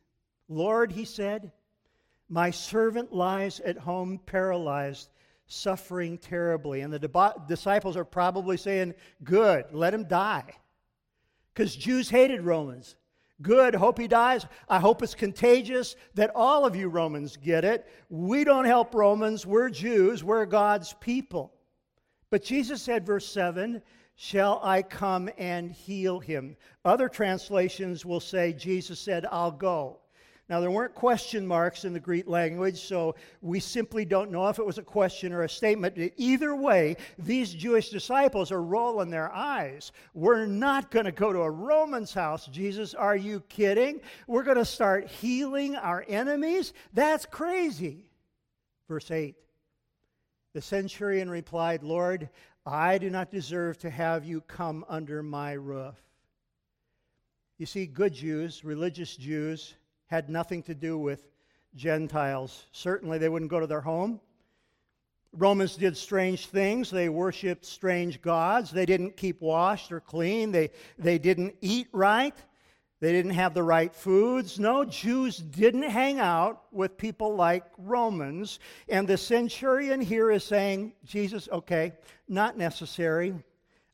Lord, 0.55 0.93
he 0.93 1.05
said, 1.05 1.53
my 2.33 2.51
servant 2.51 3.13
lies 3.13 3.61
at 3.61 3.77
home 3.77 4.19
paralyzed, 4.25 5.11
suffering 5.49 6.17
terribly. 6.17 6.81
And 6.81 6.91
the 6.91 7.35
disciples 7.47 7.95
are 7.95 8.07
probably 8.07 8.57
saying, 8.57 8.95
Good, 9.23 9.67
let 9.71 9.93
him 9.93 10.05
die. 10.05 10.51
Because 11.53 11.77
Jews 11.77 12.09
hated 12.09 12.41
Romans. 12.41 12.97
Good. 13.43 13.75
Hope 13.75 13.99
he 13.99 14.09
dies. 14.09 14.47
I 14.67 14.79
hope 14.79 15.03
it's 15.03 15.15
contagious 15.15 15.95
that 16.15 16.31
all 16.35 16.65
of 16.65 16.75
you 16.75 16.89
Romans 16.89 17.37
get 17.37 17.67
it. 17.67 17.87
We 18.09 18.45
don't 18.45 18.65
help 18.65 18.95
Romans. 18.95 19.45
We're 19.45 19.69
Jews. 19.69 20.25
We're 20.25 20.47
God's 20.47 20.95
people. 21.01 21.53
But 22.31 22.43
Jesus 22.43 22.81
said, 22.81 23.05
verse 23.05 23.27
7, 23.27 23.83
Shall 24.17 24.59
I 24.63 24.81
come 24.81 25.29
and 25.37 25.71
heal 25.71 26.19
him? 26.19 26.57
Other 26.83 27.11
translations 27.11 28.07
will 28.07 28.21
say, 28.21 28.55
Jesus 28.55 29.01
said, 29.01 29.27
I'll 29.31 29.51
go. 29.51 29.99
Now, 30.53 30.61
there 30.61 30.71
weren't 30.71 30.95
question 30.95 31.47
marks 31.47 31.87
in 31.87 31.95
the 31.95 31.99
Greek 31.99 32.29
language, 32.29 32.79
so 32.79 33.15
we 33.41 33.59
simply 33.59 34.05
don't 34.05 34.31
know 34.31 34.49
if 34.49 34.59
it 34.59 34.67
was 34.67 34.77
a 34.77 34.83
question 34.83 35.33
or 35.33 35.45
a 35.45 35.49
statement. 35.49 35.97
Either 36.19 36.55
way, 36.55 36.99
these 37.19 37.55
Jewish 37.55 37.89
disciples 37.89 38.53
are 38.53 38.63
rolling 38.63 39.09
their 39.09 39.33
eyes. 39.33 39.93
We're 40.13 40.45
not 40.45 40.91
going 40.91 41.07
to 41.07 41.11
go 41.11 41.33
to 41.33 41.39
a 41.39 41.51
Roman's 41.51 42.13
house, 42.13 42.49
Jesus. 42.49 42.93
Are 42.93 43.17
you 43.17 43.41
kidding? 43.49 44.03
We're 44.27 44.43
going 44.43 44.59
to 44.59 44.67
start 44.67 45.09
healing 45.09 45.75
our 45.75 46.05
enemies? 46.07 46.75
That's 46.93 47.25
crazy. 47.25 48.11
Verse 48.89 49.11
8 49.11 49.35
The 50.53 50.61
centurion 50.61 51.31
replied, 51.31 51.83
Lord, 51.83 52.29
I 52.67 52.99
do 52.99 53.09
not 53.09 53.31
deserve 53.31 53.79
to 53.79 53.89
have 53.89 54.27
you 54.27 54.43
come 54.43 54.85
under 54.87 55.23
my 55.23 55.53
roof. 55.53 55.95
You 57.57 57.65
see, 57.65 57.87
good 57.87 58.13
Jews, 58.13 58.67
religious 58.67 59.17
Jews, 59.17 59.77
had 60.13 60.29
nothing 60.29 60.63
to 60.63 60.75
do 60.75 60.99
with 60.99 61.27
Gentiles. 61.75 62.67
Certainly, 62.73 63.17
they 63.17 63.31
wouldn't 63.31 63.51
go 63.51 63.61
to 63.61 63.67
their 63.67 63.81
home. 63.81 64.21
Romans 65.33 65.75
did 65.75 65.97
strange 65.97 66.49
things. 66.49 66.91
They 66.91 67.09
worshiped 67.09 67.65
strange 67.65 68.21
gods. 68.21 68.71
They 68.71 68.85
didn't 68.85 69.17
keep 69.17 69.41
washed 69.41 69.91
or 69.91 70.01
clean. 70.01 70.53
They, 70.53 70.69
they 70.99 71.17
didn't 71.17 71.55
eat 71.63 71.89
right. 71.93 72.35
They 73.01 73.11
didn't 73.11 73.31
have 73.31 73.55
the 73.55 73.63
right 73.63 73.95
foods. 73.95 74.61
No, 74.61 74.85
Jews 74.85 75.39
didn't 75.39 75.89
hang 75.89 76.21
out 76.21 76.65
with 76.73 76.99
people 76.99 77.35
like 77.35 77.65
Romans. 77.79 78.61
And 78.91 79.09
the 79.09 79.17
centurion 79.17 80.03
here 80.03 80.31
is 80.31 80.45
saying, 80.45 80.93
Jesus, 81.07 81.49
okay, 81.51 81.95
not 82.29 82.59
necessary. 82.59 83.35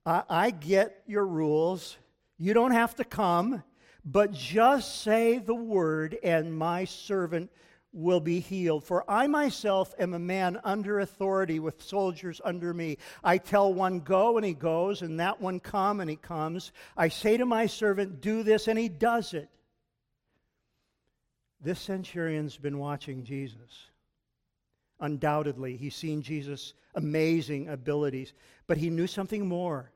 I, 0.04 0.24
I 0.28 0.50
get 0.50 1.00
your 1.06 1.28
rules. 1.28 1.96
You 2.38 2.54
don't 2.54 2.72
have 2.72 2.96
to 2.96 3.04
come. 3.04 3.62
But 4.10 4.32
just 4.32 5.02
say 5.02 5.36
the 5.38 5.54
word, 5.54 6.16
and 6.22 6.56
my 6.56 6.86
servant 6.86 7.50
will 7.92 8.20
be 8.20 8.40
healed. 8.40 8.84
For 8.84 9.04
I 9.10 9.26
myself 9.26 9.94
am 9.98 10.14
a 10.14 10.18
man 10.18 10.58
under 10.64 11.00
authority 11.00 11.60
with 11.60 11.82
soldiers 11.82 12.40
under 12.42 12.72
me. 12.72 12.96
I 13.22 13.36
tell 13.36 13.74
one, 13.74 14.00
go, 14.00 14.38
and 14.38 14.46
he 14.46 14.54
goes, 14.54 15.02
and 15.02 15.20
that 15.20 15.42
one, 15.42 15.60
come, 15.60 16.00
and 16.00 16.08
he 16.08 16.16
comes. 16.16 16.72
I 16.96 17.08
say 17.08 17.36
to 17.36 17.44
my 17.44 17.66
servant, 17.66 18.22
do 18.22 18.42
this, 18.42 18.66
and 18.66 18.78
he 18.78 18.88
does 18.88 19.34
it. 19.34 19.50
This 21.60 21.78
centurion's 21.78 22.56
been 22.56 22.78
watching 22.78 23.24
Jesus. 23.24 23.90
Undoubtedly, 25.00 25.76
he's 25.76 25.94
seen 25.94 26.22
Jesus' 26.22 26.72
amazing 26.94 27.68
abilities, 27.68 28.32
but 28.66 28.78
he 28.78 28.88
knew 28.88 29.06
something 29.06 29.46
more. 29.46 29.92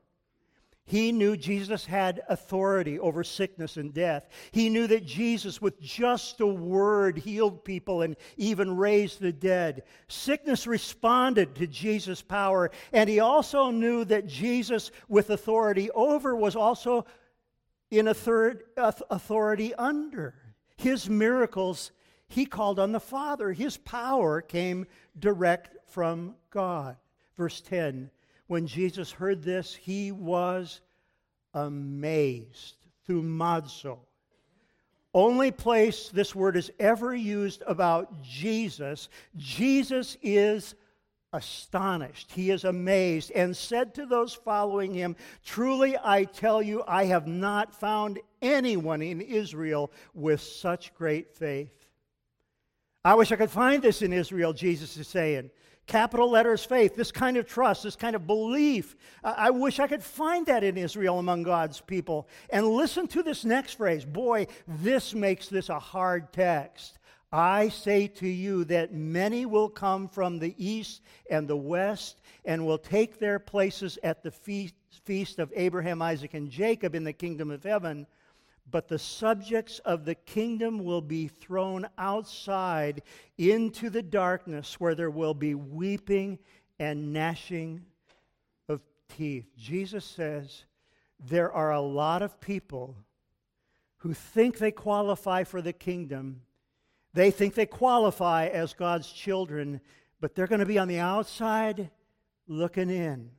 He 0.85 1.13
knew 1.13 1.37
Jesus 1.37 1.85
had 1.85 2.23
authority 2.27 2.99
over 2.99 3.23
sickness 3.23 3.77
and 3.77 3.93
death. 3.93 4.27
He 4.51 4.67
knew 4.67 4.85
that 4.87 5.05
Jesus, 5.05 5.61
with 5.61 5.79
just 5.79 6.41
a 6.41 6.47
word, 6.47 7.17
healed 7.17 7.63
people 7.63 8.01
and 8.01 8.17
even 8.35 8.75
raised 8.75 9.21
the 9.21 9.31
dead. 9.31 9.83
Sickness 10.09 10.67
responded 10.67 11.55
to 11.55 11.67
Jesus' 11.67 12.21
power, 12.21 12.69
and 12.91 13.09
he 13.09 13.21
also 13.21 13.71
knew 13.71 14.03
that 14.05 14.27
Jesus, 14.27 14.91
with 15.07 15.29
authority 15.29 15.89
over, 15.91 16.35
was 16.35 16.55
also 16.55 17.05
in 17.89 18.07
authority 18.07 19.73
under. 19.75 20.35
His 20.75 21.09
miracles, 21.09 21.91
he 22.27 22.45
called 22.45 22.77
on 22.77 22.91
the 22.91 22.99
Father. 22.99 23.53
His 23.53 23.77
power 23.77 24.41
came 24.41 24.85
direct 25.17 25.77
from 25.87 26.35
God. 26.49 26.97
Verse 27.37 27.61
10 27.61 28.09
when 28.53 28.67
Jesus 28.67 29.11
heard 29.11 29.41
this, 29.41 29.73
he 29.73 30.11
was 30.11 30.81
amazed. 31.55 32.75
Thumazo. 33.09 33.97
Only 35.11 35.49
place 35.49 36.09
this 36.09 36.35
word 36.35 36.55
is 36.55 36.71
ever 36.79 37.15
used 37.15 37.63
about 37.65 38.21
Jesus. 38.21 39.09
Jesus 39.35 40.17
is 40.21 40.75
astonished. 41.33 42.31
He 42.31 42.51
is 42.51 42.63
amazed 42.63 43.31
and 43.31 43.57
said 43.57 43.95
to 43.95 44.05
those 44.05 44.35
following 44.35 44.93
him, 44.93 45.15
Truly 45.43 45.97
I 46.03 46.25
tell 46.25 46.61
you, 46.61 46.83
I 46.87 47.05
have 47.05 47.25
not 47.25 47.73
found 47.73 48.19
anyone 48.39 49.01
in 49.01 49.19
Israel 49.19 49.91
with 50.13 50.41
such 50.41 50.93
great 50.93 51.31
faith. 51.35 51.87
I 53.03 53.15
wish 53.15 53.31
I 53.31 53.35
could 53.35 53.49
find 53.49 53.81
this 53.81 54.03
in 54.03 54.13
Israel, 54.13 54.53
Jesus 54.53 54.95
is 54.95 55.07
saying. 55.07 55.49
Capital 55.85 56.29
letters 56.29 56.63
faith, 56.63 56.95
this 56.95 57.11
kind 57.11 57.35
of 57.35 57.45
trust, 57.45 57.83
this 57.83 57.95
kind 57.95 58.15
of 58.15 58.25
belief. 58.25 58.95
I 59.23 59.49
wish 59.49 59.79
I 59.79 59.87
could 59.87 60.03
find 60.03 60.45
that 60.45 60.63
in 60.63 60.77
Israel 60.77 61.19
among 61.19 61.43
God's 61.43 61.81
people. 61.81 62.27
And 62.49 62.67
listen 62.67 63.07
to 63.09 63.23
this 63.23 63.43
next 63.43 63.73
phrase. 63.73 64.05
Boy, 64.05 64.47
this 64.67 65.13
makes 65.13 65.49
this 65.49 65.69
a 65.69 65.79
hard 65.79 66.31
text. 66.31 66.99
I 67.33 67.69
say 67.69 68.07
to 68.07 68.27
you 68.27 68.63
that 68.65 68.93
many 68.93 69.45
will 69.45 69.67
come 69.67 70.07
from 70.07 70.37
the 70.37 70.53
east 70.57 71.01
and 71.29 71.47
the 71.47 71.57
west 71.57 72.21
and 72.45 72.65
will 72.65 72.77
take 72.77 73.19
their 73.19 73.39
places 73.39 73.97
at 74.03 74.21
the 74.21 74.31
feast, 74.31 74.75
feast 75.03 75.39
of 75.39 75.51
Abraham, 75.55 76.01
Isaac, 76.01 76.35
and 76.35 76.49
Jacob 76.49 76.93
in 76.93 77.03
the 77.03 77.11
kingdom 77.11 77.49
of 77.49 77.63
heaven. 77.63 78.05
But 78.69 78.87
the 78.87 78.99
subjects 78.99 79.79
of 79.79 80.05
the 80.05 80.15
kingdom 80.15 80.83
will 80.83 81.01
be 81.01 81.27
thrown 81.27 81.87
outside 81.97 83.03
into 83.37 83.89
the 83.89 84.01
darkness 84.01 84.79
where 84.79 84.95
there 84.95 85.11
will 85.11 85.33
be 85.33 85.53
weeping 85.53 86.39
and 86.79 87.13
gnashing 87.13 87.85
of 88.67 88.81
teeth. 89.09 89.45
Jesus 89.57 90.05
says 90.05 90.65
there 91.19 91.51
are 91.51 91.71
a 91.71 91.81
lot 91.81 92.21
of 92.21 92.39
people 92.39 92.95
who 93.97 94.13
think 94.13 94.57
they 94.57 94.71
qualify 94.71 95.43
for 95.43 95.61
the 95.61 95.73
kingdom 95.73 96.41
they 97.13 97.29
think 97.29 97.53
they 97.53 97.67
qualify 97.67 98.47
as 98.47 98.73
God's 98.73 99.11
children, 99.11 99.81
but 100.19 100.33
they're 100.33 100.47
going 100.47 100.59
to 100.59 100.65
be 100.65 100.79
on 100.79 100.87
the 100.87 100.99
outside 100.99 101.91
looking 102.47 102.89
in. 102.89 103.29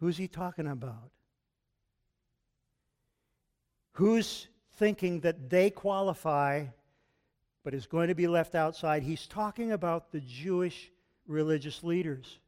Who's 0.00 0.16
he 0.16 0.28
talking 0.28 0.66
about? 0.66 1.10
Who's 3.98 4.46
thinking 4.74 5.18
that 5.22 5.50
they 5.50 5.70
qualify 5.70 6.66
but 7.64 7.74
is 7.74 7.86
going 7.86 8.06
to 8.06 8.14
be 8.14 8.28
left 8.28 8.54
outside? 8.54 9.02
He's 9.02 9.26
talking 9.26 9.72
about 9.72 10.12
the 10.12 10.20
Jewish 10.20 10.92
religious 11.26 11.82
leaders. 11.82 12.38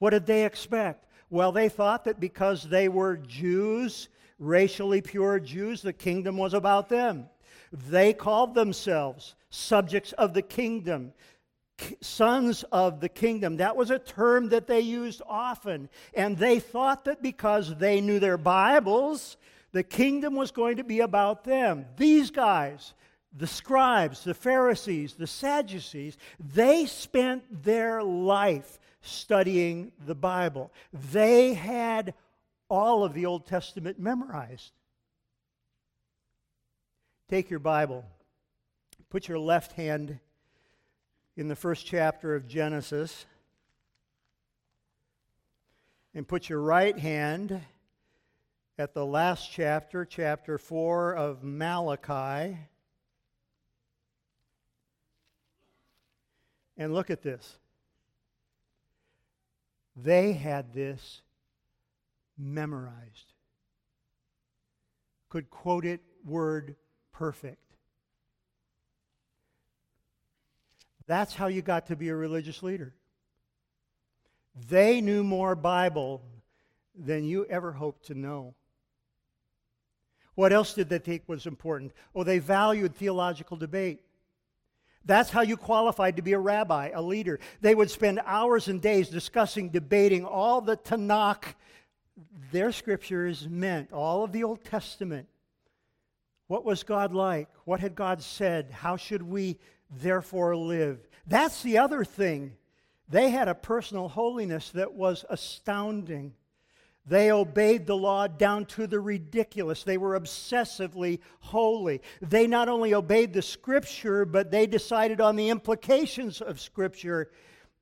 What 0.00 0.10
did 0.10 0.26
they 0.26 0.44
expect? 0.44 1.06
Well, 1.30 1.50
they 1.50 1.70
thought 1.70 2.04
that 2.04 2.20
because 2.20 2.64
they 2.64 2.90
were 2.90 3.16
Jews, 3.16 4.10
racially 4.38 5.00
pure 5.00 5.40
Jews, 5.40 5.80
the 5.80 5.94
kingdom 5.94 6.36
was 6.36 6.52
about 6.52 6.90
them. 6.90 7.30
They 7.72 8.12
called 8.12 8.54
themselves 8.54 9.36
subjects 9.48 10.12
of 10.12 10.34
the 10.34 10.42
kingdom, 10.42 11.14
sons 12.02 12.64
of 12.64 13.00
the 13.00 13.08
kingdom. 13.08 13.56
That 13.56 13.76
was 13.76 13.90
a 13.90 13.98
term 13.98 14.50
that 14.50 14.66
they 14.66 14.80
used 14.80 15.22
often. 15.26 15.88
And 16.12 16.36
they 16.36 16.60
thought 16.60 17.06
that 17.06 17.22
because 17.22 17.74
they 17.76 18.02
knew 18.02 18.18
their 18.18 18.36
Bibles, 18.36 19.38
the 19.72 19.82
kingdom 19.82 20.34
was 20.34 20.50
going 20.50 20.76
to 20.76 20.84
be 20.84 21.00
about 21.00 21.44
them. 21.44 21.86
These 21.96 22.30
guys, 22.30 22.94
the 23.32 23.46
scribes, 23.46 24.24
the 24.24 24.34
Pharisees, 24.34 25.14
the 25.14 25.26
Sadducees, 25.26 26.16
they 26.38 26.86
spent 26.86 27.62
their 27.62 28.02
life 28.02 28.78
studying 29.02 29.92
the 30.06 30.14
Bible. 30.14 30.72
They 31.12 31.54
had 31.54 32.14
all 32.68 33.04
of 33.04 33.14
the 33.14 33.26
Old 33.26 33.46
Testament 33.46 33.98
memorized. 33.98 34.72
Take 37.28 37.48
your 37.48 37.60
Bible, 37.60 38.04
put 39.08 39.28
your 39.28 39.38
left 39.38 39.72
hand 39.72 40.18
in 41.36 41.46
the 41.46 41.56
first 41.56 41.86
chapter 41.86 42.34
of 42.34 42.48
Genesis, 42.48 43.24
and 46.12 46.26
put 46.26 46.48
your 46.48 46.60
right 46.60 46.98
hand 46.98 47.60
at 48.80 48.94
the 48.94 49.04
last 49.04 49.52
chapter, 49.52 50.06
chapter 50.06 50.56
4 50.56 51.14
of 51.14 51.44
Malachi. 51.44 52.56
And 56.78 56.94
look 56.94 57.10
at 57.10 57.20
this. 57.20 57.58
They 59.94 60.32
had 60.32 60.72
this 60.72 61.20
memorized, 62.38 63.34
could 65.28 65.50
quote 65.50 65.84
it 65.84 66.00
word 66.24 66.74
perfect. 67.12 67.74
That's 71.06 71.34
how 71.34 71.48
you 71.48 71.60
got 71.60 71.88
to 71.88 71.96
be 71.96 72.08
a 72.08 72.16
religious 72.16 72.62
leader. 72.62 72.94
They 74.70 75.02
knew 75.02 75.22
more 75.22 75.54
Bible 75.54 76.22
than 76.94 77.24
you 77.24 77.44
ever 77.44 77.72
hoped 77.72 78.06
to 78.06 78.14
know. 78.14 78.54
What 80.34 80.52
else 80.52 80.74
did 80.74 80.88
they 80.88 80.98
think 80.98 81.22
was 81.26 81.46
important? 81.46 81.92
Oh, 82.14 82.24
they 82.24 82.38
valued 82.38 82.94
theological 82.94 83.56
debate. 83.56 84.00
That's 85.04 85.30
how 85.30 85.40
you 85.40 85.56
qualified 85.56 86.16
to 86.16 86.22
be 86.22 86.34
a 86.34 86.38
rabbi, 86.38 86.90
a 86.94 87.00
leader. 87.00 87.40
They 87.60 87.74
would 87.74 87.90
spend 87.90 88.20
hours 88.24 88.68
and 88.68 88.82
days 88.82 89.08
discussing, 89.08 89.70
debating 89.70 90.24
all 90.24 90.60
the 90.60 90.76
Tanakh, 90.76 91.54
their 92.52 92.70
scriptures 92.70 93.48
meant, 93.48 93.92
all 93.92 94.24
of 94.24 94.32
the 94.32 94.44
Old 94.44 94.62
Testament. 94.64 95.26
What 96.48 96.64
was 96.64 96.82
God 96.82 97.14
like? 97.14 97.48
What 97.64 97.80
had 97.80 97.94
God 97.94 98.22
said? 98.22 98.70
How 98.70 98.96
should 98.96 99.22
we 99.22 99.58
therefore 99.88 100.56
live? 100.56 100.98
That's 101.26 101.62
the 101.62 101.78
other 101.78 102.04
thing. 102.04 102.56
They 103.08 103.30
had 103.30 103.48
a 103.48 103.54
personal 103.54 104.08
holiness 104.08 104.70
that 104.70 104.92
was 104.92 105.24
astounding. 105.30 106.34
They 107.06 107.32
obeyed 107.32 107.86
the 107.86 107.96
law 107.96 108.26
down 108.26 108.66
to 108.66 108.86
the 108.86 109.00
ridiculous. 109.00 109.82
They 109.82 109.98
were 109.98 110.18
obsessively 110.18 111.20
holy. 111.40 112.02
They 112.20 112.46
not 112.46 112.68
only 112.68 112.94
obeyed 112.94 113.32
the 113.32 113.42
scripture, 113.42 114.24
but 114.24 114.50
they 114.50 114.66
decided 114.66 115.20
on 115.20 115.36
the 115.36 115.48
implications 115.48 116.40
of 116.40 116.60
scripture 116.60 117.30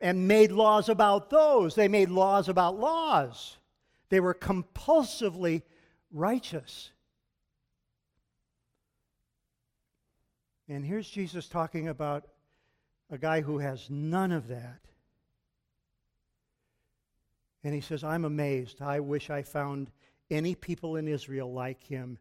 and 0.01 0.29
made 0.29 0.53
laws 0.53 0.89
about 0.89 1.31
those. 1.31 1.75
They 1.75 1.89
made 1.89 2.11
laws 2.11 2.49
about 2.49 2.79
laws. 2.79 3.59
They 4.09 4.21
were 4.21 4.35
compulsively 4.35 5.63
righteous. 6.13 6.91
And 10.69 10.85
here's 10.85 11.09
Jesus 11.09 11.49
talking 11.49 11.89
about 11.89 12.29
a 13.11 13.19
guy 13.19 13.41
who 13.41 13.59
has 13.59 13.89
none 13.91 14.33
of 14.33 14.49
that. 14.49 14.81
And 17.65 17.75
he 17.75 17.81
says, 17.81 18.05
I'm 18.05 18.25
amazed. 18.25 18.81
I 18.81 19.01
wish 19.01 19.31
I 19.31 19.43
found 19.43 19.91
any 20.31 20.55
people 20.55 20.97
in 20.97 21.09
Israel 21.09 21.53
like 21.53 21.83
him. 21.83 22.19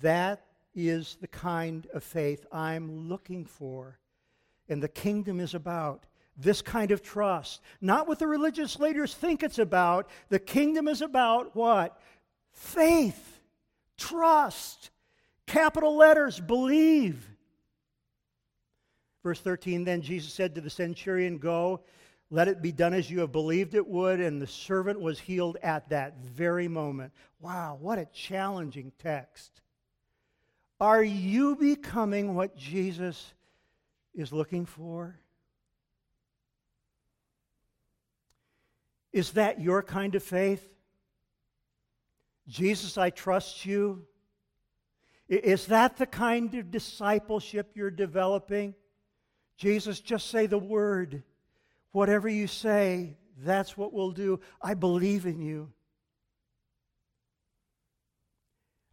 That 0.00 0.44
is 0.74 1.16
the 1.20 1.28
kind 1.28 1.86
of 1.92 2.04
faith 2.04 2.46
I'm 2.52 3.08
looking 3.08 3.44
for. 3.44 3.98
And 4.68 4.82
the 4.82 4.88
kingdom 4.88 5.40
is 5.40 5.54
about 5.54 6.04
this 6.36 6.62
kind 6.62 6.92
of 6.92 7.02
trust. 7.02 7.60
Not 7.80 8.06
what 8.06 8.18
the 8.18 8.28
religious 8.28 8.78
leaders 8.78 9.14
think 9.14 9.42
it's 9.42 9.58
about. 9.58 10.08
The 10.28 10.38
kingdom 10.38 10.86
is 10.86 11.02
about 11.02 11.56
what? 11.56 12.00
Faith, 12.52 13.40
trust, 13.96 14.90
capital 15.46 15.96
letters, 15.96 16.38
believe. 16.38 17.28
Verse 19.24 19.40
13 19.40 19.84
Then 19.84 20.00
Jesus 20.00 20.32
said 20.32 20.54
to 20.54 20.60
the 20.60 20.70
centurion, 20.70 21.38
Go, 21.38 21.80
let 22.30 22.48
it 22.48 22.60
be 22.60 22.72
done 22.72 22.92
as 22.92 23.10
you 23.10 23.20
have 23.20 23.32
believed 23.32 23.74
it 23.74 23.86
would. 23.86 24.20
And 24.20 24.40
the 24.40 24.46
servant 24.46 25.00
was 25.00 25.18
healed 25.18 25.56
at 25.62 25.88
that 25.88 26.18
very 26.18 26.68
moment. 26.68 27.12
Wow, 27.40 27.78
what 27.80 27.98
a 27.98 28.06
challenging 28.06 28.92
text. 28.98 29.60
Are 30.80 31.02
you 31.02 31.56
becoming 31.56 32.34
what 32.34 32.56
Jesus 32.56 33.32
is 34.14 34.32
looking 34.32 34.66
for? 34.66 35.18
Is 39.12 39.32
that 39.32 39.60
your 39.60 39.82
kind 39.82 40.14
of 40.14 40.22
faith? 40.22 40.68
Jesus, 42.46 42.96
I 42.96 43.10
trust 43.10 43.64
you. 43.66 44.06
Is 45.28 45.66
that 45.66 45.96
the 45.96 46.06
kind 46.06 46.54
of 46.54 46.70
discipleship 46.70 47.72
you're 47.74 47.90
developing? 47.90 48.74
Jesus, 49.56 50.00
just 50.00 50.30
say 50.30 50.46
the 50.46 50.58
word. 50.58 51.22
Whatever 51.92 52.28
you 52.28 52.46
say, 52.46 53.16
that's 53.38 53.76
what 53.76 53.92
we'll 53.92 54.10
do. 54.10 54.40
I 54.60 54.74
believe 54.74 55.26
in 55.26 55.40
you. 55.40 55.72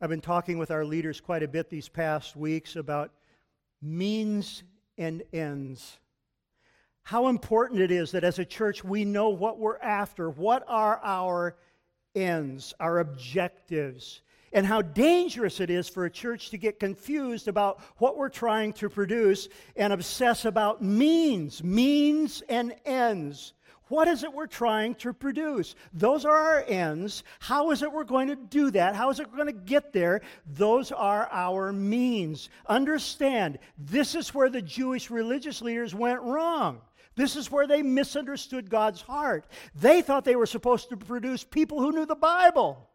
I've 0.02 0.10
been 0.10 0.22
talking 0.22 0.58
with 0.58 0.72
our 0.72 0.86
leaders 0.86 1.22
quite 1.22 1.44
a 1.44 1.48
bit 1.48 1.70
these 1.70 1.90
past 1.90 2.36
weeks 2.36 2.76
about 2.76 3.12
means 3.82 4.64
and 4.98 5.24
ends. 5.34 6.00
How 7.04 7.28
important 7.28 7.82
it 7.82 7.92
is 7.92 8.12
that 8.12 8.24
as 8.24 8.40
a 8.40 8.46
church 8.46 8.84
we 8.84 9.06
know 9.06 9.30
what 9.30 9.60
we're 9.60 9.78
after. 9.80 10.30
What 10.30 10.64
are 10.68 11.00
our 11.04 11.56
ends, 12.16 12.74
our 12.80 13.00
objectives? 13.00 14.22
And 14.56 14.66
how 14.66 14.82
dangerous 14.82 15.60
it 15.60 15.70
is 15.70 15.90
for 15.90 16.06
a 16.06 16.10
church 16.10 16.50
to 16.50 16.58
get 16.58 16.80
confused 16.80 17.50
about 17.50 17.82
what 17.98 18.18
we're 18.18 18.30
trying 18.30 18.72
to 18.72 18.90
produce 18.90 19.50
and 19.76 19.92
obsess 19.92 20.46
about 20.46 20.82
means, 20.82 21.62
means 21.62 22.42
and 22.48 22.74
ends. 22.86 23.54
What 23.90 24.08
is 24.08 24.24
it 24.24 24.34
we're 24.34 24.48
trying 24.48 24.96
to 24.96 25.14
produce? 25.14 25.76
Those 25.94 26.24
are 26.24 26.36
our 26.36 26.64
ends. 26.68 27.26
How 27.40 27.72
is 27.72 27.84
it 27.84 27.92
we're 27.92 28.06
going 28.06 28.30
to 28.30 28.38
do 28.38 28.72
that? 28.72 28.96
How 28.96 29.10
is 29.10 29.20
it 29.20 29.30
we're 29.30 29.44
going 29.44 29.54
to 29.54 29.66
get 29.66 29.92
there? 29.92 30.22
Those 30.48 30.92
are 30.94 31.28
our 31.32 31.74
means. 31.74 32.50
Understand, 32.66 33.60
this 33.78 34.16
is 34.16 34.34
where 34.34 34.50
the 34.50 34.62
Jewish 34.62 35.12
religious 35.12 35.62
leaders 35.62 35.94
went 35.94 36.22
wrong. 36.22 36.80
This 37.16 37.36
is 37.36 37.52
where 37.52 37.68
they 37.68 37.84
misunderstood 37.84 38.70
God's 38.70 39.02
heart. 39.02 39.46
They 39.76 40.02
thought 40.02 40.24
they 40.24 40.38
were 40.38 40.46
supposed 40.46 40.90
to 40.90 40.98
produce 40.98 41.44
people 41.44 41.82
who 41.82 41.92
knew 41.92 42.06
the 42.06 42.16
Bible. 42.16 42.90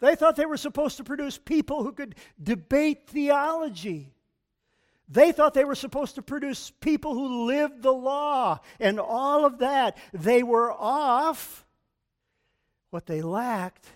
They 0.00 0.14
thought 0.14 0.36
they 0.36 0.46
were 0.46 0.56
supposed 0.56 0.98
to 0.98 1.04
produce 1.04 1.38
people 1.38 1.82
who 1.82 1.92
could 1.92 2.16
debate 2.42 3.06
theology. 3.08 4.12
They 5.08 5.32
thought 5.32 5.54
they 5.54 5.64
were 5.64 5.74
supposed 5.74 6.16
to 6.16 6.22
produce 6.22 6.70
people 6.80 7.14
who 7.14 7.46
lived 7.46 7.82
the 7.82 7.92
law 7.92 8.60
and 8.80 8.98
all 8.98 9.44
of 9.44 9.58
that. 9.58 9.96
They 10.12 10.42
were 10.42 10.72
off. 10.72 11.64
What 12.90 13.06
they 13.06 13.22
lacked 13.22 13.86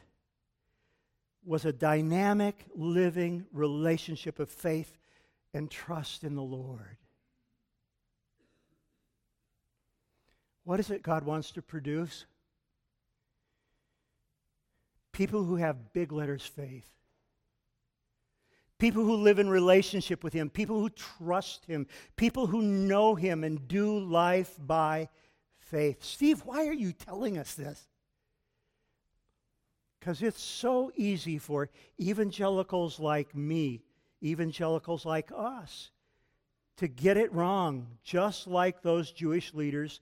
was 1.44 1.64
a 1.64 1.72
dynamic, 1.72 2.64
living 2.74 3.46
relationship 3.52 4.38
of 4.38 4.50
faith 4.50 4.98
and 5.52 5.70
trust 5.70 6.22
in 6.22 6.36
the 6.36 6.42
Lord. 6.42 6.96
What 10.64 10.78
is 10.78 10.90
it 10.90 11.02
God 11.02 11.24
wants 11.24 11.50
to 11.52 11.62
produce? 11.62 12.26
People 15.12 15.44
who 15.44 15.56
have 15.56 15.92
big 15.92 16.12
letters 16.12 16.44
faith. 16.44 16.88
People 18.78 19.04
who 19.04 19.16
live 19.16 19.38
in 19.38 19.50
relationship 19.50 20.24
with 20.24 20.32
Him. 20.32 20.48
People 20.48 20.80
who 20.80 20.88
trust 20.90 21.66
Him. 21.66 21.86
People 22.16 22.46
who 22.46 22.62
know 22.62 23.14
Him 23.14 23.44
and 23.44 23.68
do 23.68 23.98
life 23.98 24.56
by 24.58 25.08
faith. 25.58 26.02
Steve, 26.02 26.40
why 26.44 26.66
are 26.66 26.72
you 26.72 26.92
telling 26.92 27.38
us 27.38 27.54
this? 27.54 27.86
Because 29.98 30.22
it's 30.22 30.42
so 30.42 30.90
easy 30.96 31.36
for 31.38 31.68
evangelicals 32.00 32.98
like 32.98 33.34
me, 33.34 33.82
evangelicals 34.22 35.04
like 35.04 35.30
us, 35.36 35.90
to 36.78 36.88
get 36.88 37.18
it 37.18 37.32
wrong, 37.34 37.86
just 38.02 38.46
like 38.46 38.80
those 38.80 39.12
Jewish 39.12 39.52
leaders, 39.52 40.00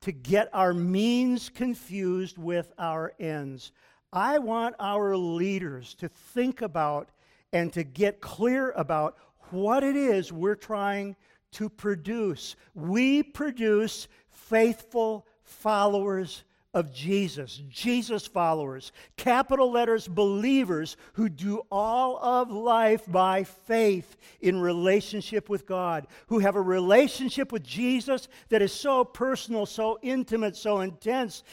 to 0.00 0.12
get 0.12 0.48
our 0.54 0.72
means 0.72 1.50
confused 1.50 2.38
with 2.38 2.72
our 2.78 3.12
ends. 3.20 3.72
I 4.12 4.38
want 4.38 4.76
our 4.78 5.16
leaders 5.16 5.94
to 5.96 6.08
think 6.08 6.62
about 6.62 7.10
and 7.52 7.72
to 7.72 7.84
get 7.84 8.20
clear 8.20 8.70
about 8.72 9.16
what 9.50 9.82
it 9.82 9.96
is 9.96 10.32
we're 10.32 10.54
trying 10.54 11.16
to 11.52 11.68
produce. 11.68 12.56
We 12.74 13.22
produce 13.22 14.08
faithful 14.28 15.26
followers 15.42 16.44
of 16.74 16.92
Jesus, 16.92 17.62
Jesus 17.70 18.26
followers, 18.26 18.92
capital 19.16 19.72
letters 19.72 20.06
believers 20.06 20.98
who 21.14 21.30
do 21.30 21.62
all 21.70 22.18
of 22.18 22.50
life 22.50 23.02
by 23.10 23.44
faith 23.44 24.18
in 24.42 24.60
relationship 24.60 25.48
with 25.48 25.66
God, 25.66 26.06
who 26.26 26.40
have 26.40 26.54
a 26.54 26.60
relationship 26.60 27.50
with 27.50 27.62
Jesus 27.62 28.28
that 28.50 28.60
is 28.60 28.72
so 28.72 29.06
personal, 29.06 29.64
so 29.64 29.98
intimate, 30.02 30.54
so 30.54 30.80
intense 30.80 31.44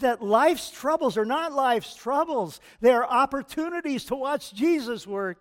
that 0.00 0.22
life's 0.22 0.70
troubles 0.70 1.16
are 1.16 1.24
not 1.24 1.52
life's 1.52 1.94
troubles. 1.94 2.60
They 2.80 2.90
are 2.90 3.04
opportunities 3.04 4.04
to 4.06 4.14
watch 4.14 4.52
Jesus 4.52 5.06
work. 5.06 5.38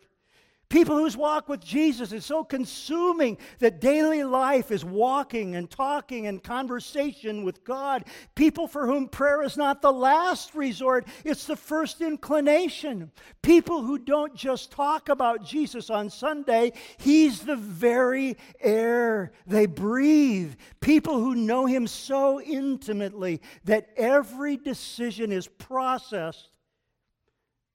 People 0.73 0.97
whose 0.97 1.15
walk 1.15 1.49
with 1.49 1.63
Jesus 1.63 2.11
is 2.11 2.25
so 2.25 2.43
consuming 2.43 3.37
that 3.59 3.79
daily 3.79 4.23
life 4.23 4.71
is 4.71 4.83
walking 4.83 5.55
and 5.55 5.69
talking 5.69 6.25
and 6.25 6.43
conversation 6.43 7.43
with 7.43 7.63
God. 7.63 8.05
People 8.33 8.67
for 8.67 8.87
whom 8.87 9.07
prayer 9.07 9.43
is 9.43 9.55
not 9.55 9.83
the 9.83 9.93
last 9.93 10.55
resort, 10.55 11.05
it's 11.23 11.45
the 11.45 11.55
first 11.55 12.01
inclination. 12.01 13.11
People 13.43 13.83
who 13.83 13.99
don't 13.99 14.33
just 14.33 14.71
talk 14.71 15.09
about 15.09 15.45
Jesus 15.45 15.91
on 15.91 16.09
Sunday, 16.09 16.73
He's 16.97 17.41
the 17.41 17.55
very 17.55 18.35
air 18.59 19.31
they 19.45 19.67
breathe. 19.67 20.55
People 20.81 21.19
who 21.19 21.35
know 21.35 21.67
Him 21.67 21.85
so 21.85 22.41
intimately 22.41 23.41
that 23.65 23.89
every 23.95 24.57
decision 24.57 25.31
is 25.31 25.47
processed 25.47 26.49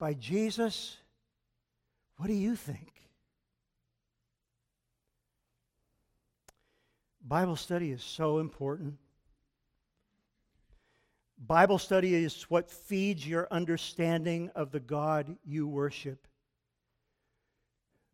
by 0.01 0.15
Jesus 0.15 0.98
what 2.19 2.27
do 2.27 2.35
you 2.35 2.57
think? 2.57 2.93
Bible 7.27 7.57
study 7.57 7.93
is 7.93 8.03
so 8.03 8.39
important. 8.39 8.99
Bible 11.39 11.79
study 11.79 12.15
is 12.15 12.43
what 12.51 12.69
feeds 12.69 13.27
your 13.27 13.47
understanding 13.53 14.51
of 14.57 14.73
the 14.73 14.81
God 14.81 15.37
you 15.45 15.69
worship. 15.69 16.27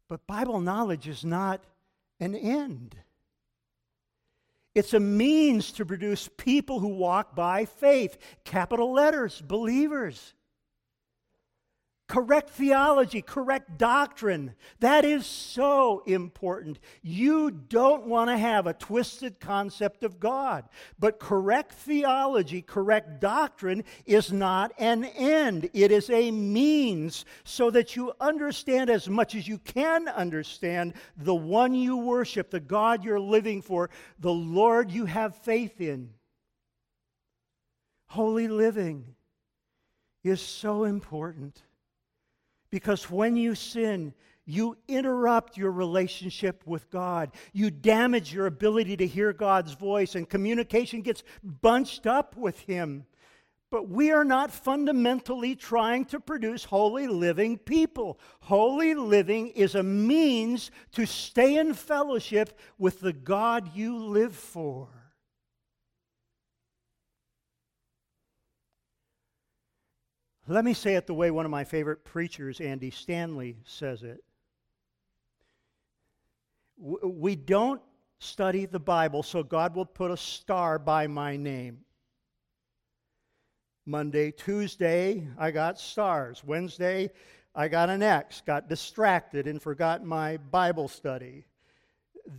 But 0.09 0.27
Bible 0.27 0.61
knowledge 0.61 1.09
is 1.09 1.25
not 1.25 1.64
an 2.21 2.35
end. 2.35 2.97
It's 4.75 4.93
a 4.93 5.01
means 5.01 5.73
to 5.73 5.87
produce 5.87 6.29
people 6.37 6.81
who 6.81 6.88
walk 6.88 7.35
by 7.35 7.64
faith, 7.64 8.19
capital 8.45 8.93
letters, 8.93 9.40
believers 9.40 10.35
correct 12.07 12.51
theology, 12.51 13.23
correct 13.23 13.79
doctrine. 13.79 14.55
That 14.81 15.05
is 15.05 15.27
so 15.27 16.03
important. 16.07 16.79
You 17.03 17.51
don't 17.51 18.07
want 18.07 18.31
to 18.31 18.37
have 18.37 18.67
a 18.67 18.75
twisted 18.75 19.40
concept 19.40 20.05
of 20.05 20.21
God. 20.21 20.69
But 20.99 21.19
correct 21.19 21.73
theology, 21.73 22.62
correct 22.62 23.21
doctrine 23.21 23.85
is 24.05 24.33
not 24.33 24.73
an 24.79 25.05
end, 25.05 25.71
it 25.73 25.90
is 25.90 26.11
a 26.11 26.31
means 26.31 27.25
so 27.45 27.71
that 27.71 27.97
you 27.97 28.12
understand 28.21 28.90
as 28.90 29.09
much 29.09 29.35
as 29.35 29.49
you 29.49 29.59
can 29.59 30.09
understand 30.09 30.95
the 31.17 31.35
one 31.35 31.75
you 31.75 31.97
worship, 31.97 32.51
the 32.51 32.61
God 32.61 33.05
you're 33.05 33.21
living 33.21 33.62
for, 33.62 33.88
the 34.19 34.33
Lord 34.33 34.90
you 34.90 35.07
have 35.07 35.37
faith 35.37 35.81
in. 35.81 36.11
Holy 38.09 38.47
living 38.47 39.14
is 40.23 40.40
so 40.40 40.85
important. 40.85 41.62
Because 42.75 43.09
when 43.09 43.37
you 43.37 43.55
sin, 43.55 44.13
you 44.47 44.77
interrupt 44.89 45.57
your 45.57 45.71
relationship 45.71 46.61
with 46.67 46.91
God. 46.91 47.31
You 47.53 47.71
damage 47.71 48.35
your 48.35 48.47
ability 48.47 48.97
to 48.97 49.07
hear 49.07 49.33
God's 49.33 49.75
voice, 49.75 50.17
and 50.17 50.29
communication 50.29 51.01
gets 51.01 51.23
bunched 51.45 52.05
up 52.09 52.37
with 52.37 52.59
Him. 52.59 53.07
But 53.71 53.89
we 53.89 54.11
are 54.11 54.25
not 54.25 54.51
fundamentally 54.51 55.55
trying 55.55 56.07
to 56.07 56.19
produce 56.19 56.65
holy 56.65 57.07
living 57.07 57.59
people. 57.59 58.19
Holy 58.41 58.97
living 58.97 59.51
is 59.51 59.77
a 59.77 59.85
means 59.85 60.73
to 60.95 61.07
stay 61.07 61.59
in 61.59 61.75
fellowship 61.75 62.59
with 62.77 62.99
the 62.99 63.13
God 63.13 63.71
you 63.73 63.97
live 63.97 64.35
for. 64.35 64.89
Let 70.47 70.65
me 70.65 70.75
say 70.75 70.97
it 70.97 71.07
the 71.07 71.15
way 71.15 71.31
one 71.31 71.47
of 71.47 71.51
my 71.51 71.65
favorite 71.65 72.05
preachers, 72.05 72.61
Andy 72.61 72.91
Stanley, 72.91 73.57
says 73.65 74.03
it. 74.03 74.23
We 76.77 77.35
don't 77.35 77.81
study 78.19 78.67
the 78.67 78.81
Bible 78.81 79.23
so 79.23 79.43
God 79.43 79.75
will 79.75 79.87
put 79.87 80.11
a 80.11 80.17
star 80.17 80.79
by 80.79 81.07
my 81.07 81.37
name. 81.37 81.79
Monday, 83.87 84.33
Tuesday, 84.33 85.27
I 85.39 85.51
got 85.51 85.79
stars. 85.79 86.43
Wednesday, 86.45 87.11
I 87.55 87.69
got 87.69 87.91
an 87.91 88.03
X, 88.03 88.43
got 88.45 88.69
distracted 88.69 89.47
and 89.47 89.63
forgot 89.63 90.05
my 90.05 90.37
Bible 90.37 90.89
study. 90.89 91.47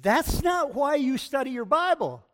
That's 0.01 0.41
not 0.43 0.75
why 0.75 0.95
you 0.95 1.17
study 1.17 1.51
your 1.51 1.65
Bible. 1.65 2.25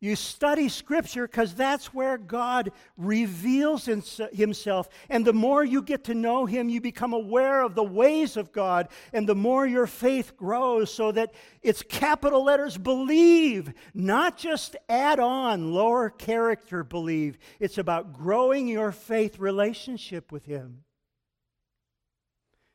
You 0.00 0.14
study 0.14 0.68
Scripture 0.68 1.26
because 1.26 1.56
that's 1.56 1.92
where 1.92 2.18
God 2.18 2.70
reveals 2.96 3.86
Himself. 3.86 4.88
And 5.08 5.24
the 5.24 5.32
more 5.32 5.64
you 5.64 5.82
get 5.82 6.04
to 6.04 6.14
know 6.14 6.46
Him, 6.46 6.68
you 6.68 6.80
become 6.80 7.12
aware 7.12 7.62
of 7.62 7.74
the 7.74 7.82
ways 7.82 8.36
of 8.36 8.52
God. 8.52 8.90
And 9.12 9.28
the 9.28 9.34
more 9.34 9.66
your 9.66 9.88
faith 9.88 10.36
grows, 10.36 10.94
so 10.94 11.10
that 11.10 11.34
it's 11.62 11.82
capital 11.82 12.44
letters 12.44 12.78
believe, 12.78 13.72
not 13.92 14.36
just 14.36 14.76
add 14.88 15.18
on 15.18 15.72
lower 15.72 16.10
character 16.10 16.84
believe. 16.84 17.36
It's 17.58 17.78
about 17.78 18.12
growing 18.12 18.68
your 18.68 18.92
faith 18.92 19.40
relationship 19.40 20.30
with 20.30 20.44
Him. 20.44 20.84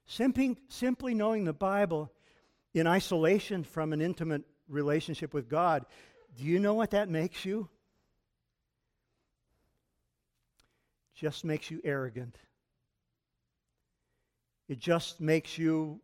Simply, 0.06 1.14
knowing 1.14 1.46
the 1.46 1.54
Bible 1.54 2.12
in 2.74 2.86
isolation 2.86 3.64
from 3.64 3.94
an 3.94 4.02
intimate 4.02 4.44
relationship 4.68 5.34
with 5.34 5.48
God 5.48 5.86
do 6.38 6.44
you 6.44 6.60
know 6.60 6.74
what 6.74 6.92
that 6.92 7.10
makes 7.10 7.46
you? 7.46 7.70
Just 11.16 11.46
makes 11.46 11.70
you 11.70 11.80
arrogant. 11.84 12.38
It 14.68 14.80
just 14.80 15.22
makes 15.22 15.58
you, 15.58 16.02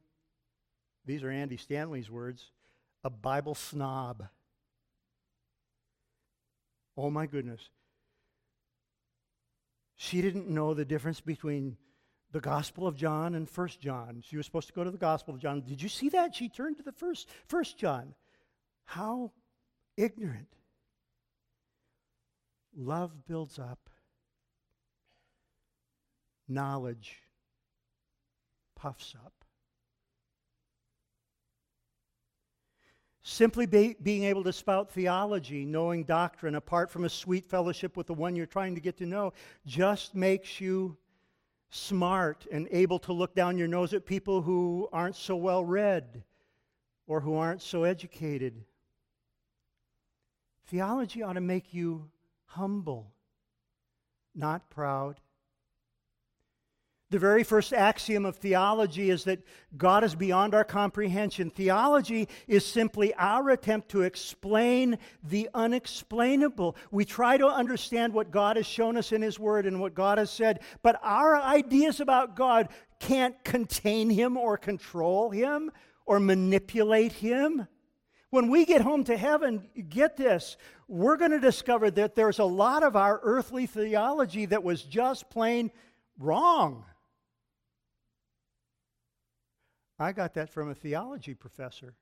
these 1.05 1.23
are 1.23 1.31
Andy 1.31 1.57
Stanley's 1.57 2.09
words, 2.09 2.51
a 3.03 3.09
Bible 3.09 3.55
snob. 3.55 4.27
Oh 6.95 7.09
my 7.09 7.25
goodness. 7.25 7.61
She 9.95 10.21
didn't 10.21 10.49
know 10.49 10.73
the 10.73 10.85
difference 10.85 11.19
between 11.21 11.77
the 12.31 12.39
Gospel 12.39 12.87
of 12.87 12.95
John 12.95 13.35
and 13.35 13.49
First 13.49 13.81
John. 13.81 14.23
She 14.25 14.37
was 14.37 14.45
supposed 14.45 14.67
to 14.67 14.73
go 14.73 14.83
to 14.83 14.91
the 14.91 14.97
Gospel 14.97 15.33
of 15.33 15.39
John. 15.39 15.61
Did 15.61 15.81
you 15.81 15.89
see 15.89 16.09
that? 16.09 16.35
She 16.35 16.47
turned 16.47 16.77
to 16.77 16.83
the 16.83 16.91
first 16.91 17.27
First 17.47 17.77
John. 17.77 18.13
How 18.85 19.31
ignorant. 19.99 20.47
Love 22.75 23.25
builds 23.27 23.59
up, 23.59 23.89
knowledge 26.47 27.17
puffs 28.75 29.13
up. 29.25 29.33
Simply 33.21 33.65
be, 33.65 33.95
being 34.01 34.23
able 34.23 34.43
to 34.45 34.53
spout 34.53 34.89
theology, 34.89 35.65
knowing 35.65 36.03
doctrine, 36.03 36.55
apart 36.55 36.89
from 36.89 37.03
a 37.03 37.09
sweet 37.09 37.45
fellowship 37.45 37.97
with 37.97 38.07
the 38.07 38.13
one 38.13 38.35
you're 38.35 38.45
trying 38.45 38.73
to 38.75 38.81
get 38.81 38.97
to 38.97 39.05
know, 39.05 39.33
just 39.65 40.15
makes 40.15 40.61
you 40.61 40.97
smart 41.69 42.47
and 42.51 42.67
able 42.71 42.97
to 42.99 43.13
look 43.13 43.35
down 43.35 43.57
your 43.57 43.67
nose 43.67 43.93
at 43.93 44.05
people 44.05 44.41
who 44.41 44.87
aren't 44.93 45.15
so 45.15 45.35
well 45.35 45.63
read 45.63 46.23
or 47.05 47.19
who 47.19 47.35
aren't 47.35 47.61
so 47.61 47.83
educated. 47.83 48.63
Theology 50.69 51.23
ought 51.23 51.33
to 51.33 51.41
make 51.41 51.73
you 51.73 52.09
humble, 52.45 53.11
not 54.35 54.69
proud. 54.69 55.19
The 57.09 57.17
very 57.17 57.43
first 57.43 57.73
axiom 57.73 58.23
of 58.23 58.35
theology 58.35 59.09
is 59.09 59.23
that 59.23 59.41
God 59.75 60.03
is 60.03 60.13
beyond 60.13 60.53
our 60.53 60.63
comprehension. 60.63 61.49
Theology 61.49 62.29
is 62.47 62.63
simply 62.63 63.15
our 63.15 63.49
attempt 63.49 63.89
to 63.89 64.03
explain 64.03 64.99
the 65.23 65.49
unexplainable. 65.55 66.75
We 66.91 67.03
try 67.03 67.37
to 67.37 67.47
understand 67.47 68.13
what 68.13 68.29
God 68.29 68.55
has 68.57 68.67
shown 68.67 68.95
us 68.95 69.11
in 69.11 69.23
His 69.23 69.39
Word 69.39 69.65
and 69.65 69.79
what 69.79 69.95
God 69.95 70.19
has 70.19 70.29
said, 70.29 70.59
but 70.83 70.99
our 71.01 71.35
ideas 71.35 71.99
about 71.99 72.35
God 72.35 72.69
can't 72.99 73.43
contain 73.43 74.11
Him 74.11 74.37
or 74.37 74.55
control 74.55 75.31
Him 75.31 75.71
or 76.05 76.19
manipulate 76.19 77.13
Him. 77.13 77.67
When 78.31 78.49
we 78.49 78.65
get 78.65 78.81
home 78.81 79.03
to 79.05 79.17
heaven, 79.17 79.67
get 79.89 80.15
this, 80.15 80.55
we're 80.87 81.17
going 81.17 81.31
to 81.31 81.39
discover 81.39 81.89
that 81.91 82.15
there's 82.15 82.39
a 82.39 82.45
lot 82.45 82.83
of 82.83 82.95
our 82.95 83.19
earthly 83.23 83.65
theology 83.65 84.45
that 84.45 84.63
was 84.63 84.83
just 84.83 85.29
plain 85.29 85.71
wrong. 86.19 86.85
I 89.97 90.11
got 90.11 90.35
that 90.35 90.49
from 90.49 90.69
a 90.69 90.75
theology 90.75 91.33
professor. 91.33 91.95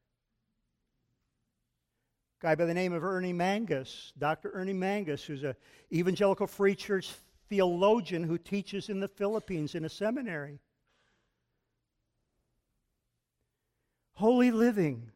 Guy 2.40 2.56
by 2.56 2.66
the 2.66 2.74
name 2.74 2.94
of 2.94 3.04
Ernie 3.04 3.34
Mangus, 3.34 4.14
Dr. 4.18 4.52
Ernie 4.54 4.74
Mangus, 4.74 5.24
who's 5.24 5.44
a 5.44 5.56
evangelical 5.92 6.46
free 6.46 6.76
church 6.76 7.10
theologian 7.50 8.24
who 8.24 8.38
teaches 8.38 8.90
in 8.90 9.00
the 9.00 9.08
Philippines 9.08 9.74
in 9.74 9.86
a 9.86 9.90
seminary. 9.90 10.60
Holy 14.14 14.52
living 14.52 15.12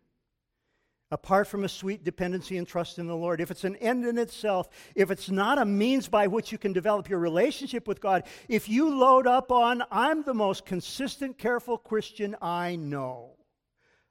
apart 1.11 1.45
from 1.45 1.65
a 1.65 1.69
sweet 1.69 2.03
dependency 2.03 2.57
and 2.57 2.67
trust 2.67 2.97
in 2.97 3.05
the 3.05 3.15
Lord, 3.15 3.41
if 3.41 3.51
it's 3.51 3.65
an 3.65 3.75
end 3.77 4.05
in 4.05 4.17
itself, 4.17 4.69
if 4.95 5.11
it's 5.11 5.29
not 5.29 5.59
a 5.59 5.65
means 5.65 6.07
by 6.07 6.27
which 6.27 6.51
you 6.51 6.57
can 6.57 6.71
develop 6.71 7.09
your 7.09 7.19
relationship 7.19 7.87
with 7.87 7.99
God, 7.99 8.23
if 8.47 8.69
you 8.69 8.89
load 8.89 9.27
up 9.27 9.51
on, 9.51 9.83
I'm 9.91 10.23
the 10.23 10.33
most 10.33 10.65
consistent, 10.65 11.37
careful 11.37 11.77
Christian 11.77 12.35
I 12.41 12.77
know. 12.77 13.31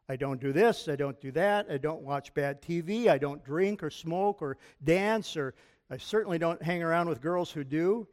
I 0.08 0.16
don't 0.16 0.40
do 0.40 0.52
this, 0.52 0.88
I 0.88 0.96
don't 0.96 1.20
do 1.20 1.30
that, 1.32 1.68
I 1.70 1.78
don't 1.78 2.02
watch 2.02 2.34
bad 2.34 2.60
TV, 2.60 3.06
I 3.06 3.16
don't 3.16 3.44
drink 3.44 3.82
or 3.82 3.90
smoke 3.90 4.42
or 4.42 4.58
dance, 4.84 5.36
or 5.36 5.54
I 5.88 5.96
certainly 5.96 6.38
don't 6.38 6.62
hang 6.62 6.82
around 6.82 7.08
with 7.08 7.20
girls 7.20 7.50
who 7.50 7.64
do. 7.64 8.08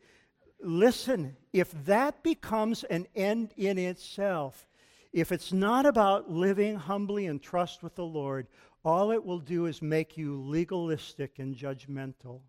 Listen, 0.61 1.35
if 1.53 1.71
that 1.85 2.23
becomes 2.23 2.83
an 2.85 3.07
end 3.15 3.53
in 3.57 3.77
itself, 3.77 4.67
if 5.11 5.31
it's 5.31 5.51
not 5.51 5.85
about 5.85 6.29
living 6.29 6.75
humbly 6.75 7.25
and 7.25 7.41
trust 7.41 7.81
with 7.81 7.95
the 7.95 8.05
Lord, 8.05 8.47
all 8.83 9.11
it 9.11 9.25
will 9.25 9.39
do 9.39 9.65
is 9.65 9.81
make 9.81 10.17
you 10.17 10.41
legalistic 10.41 11.39
and 11.39 11.55
judgmental. 11.55 12.41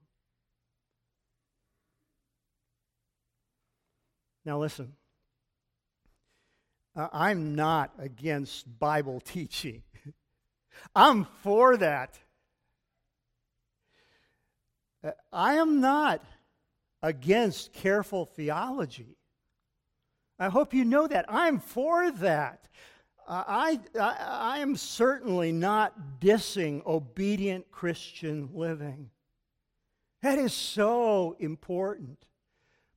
Now, 4.44 4.58
listen. 4.58 4.94
I'm 7.12 7.54
not 7.54 7.92
against 7.98 8.78
Bible 8.78 9.20
teaching. 9.20 9.82
I'm 10.96 11.26
for 11.42 11.76
that. 11.76 12.18
Uh, 15.04 15.12
I 15.32 15.54
am 15.54 15.80
not 15.80 16.22
against 17.02 17.72
careful 17.72 18.26
theology. 18.26 19.16
I 20.38 20.48
hope 20.48 20.74
you 20.74 20.84
know 20.84 21.06
that. 21.06 21.26
I'm 21.28 21.60
for 21.60 22.10
that. 22.10 22.68
I, 23.28 23.78
I, 24.00 24.16
I 24.26 24.58
am 24.60 24.74
certainly 24.74 25.52
not 25.52 26.20
dissing 26.20 26.84
obedient 26.86 27.70
Christian 27.70 28.48
living. 28.54 29.10
That 30.22 30.38
is 30.38 30.54
so 30.54 31.36
important. 31.38 32.24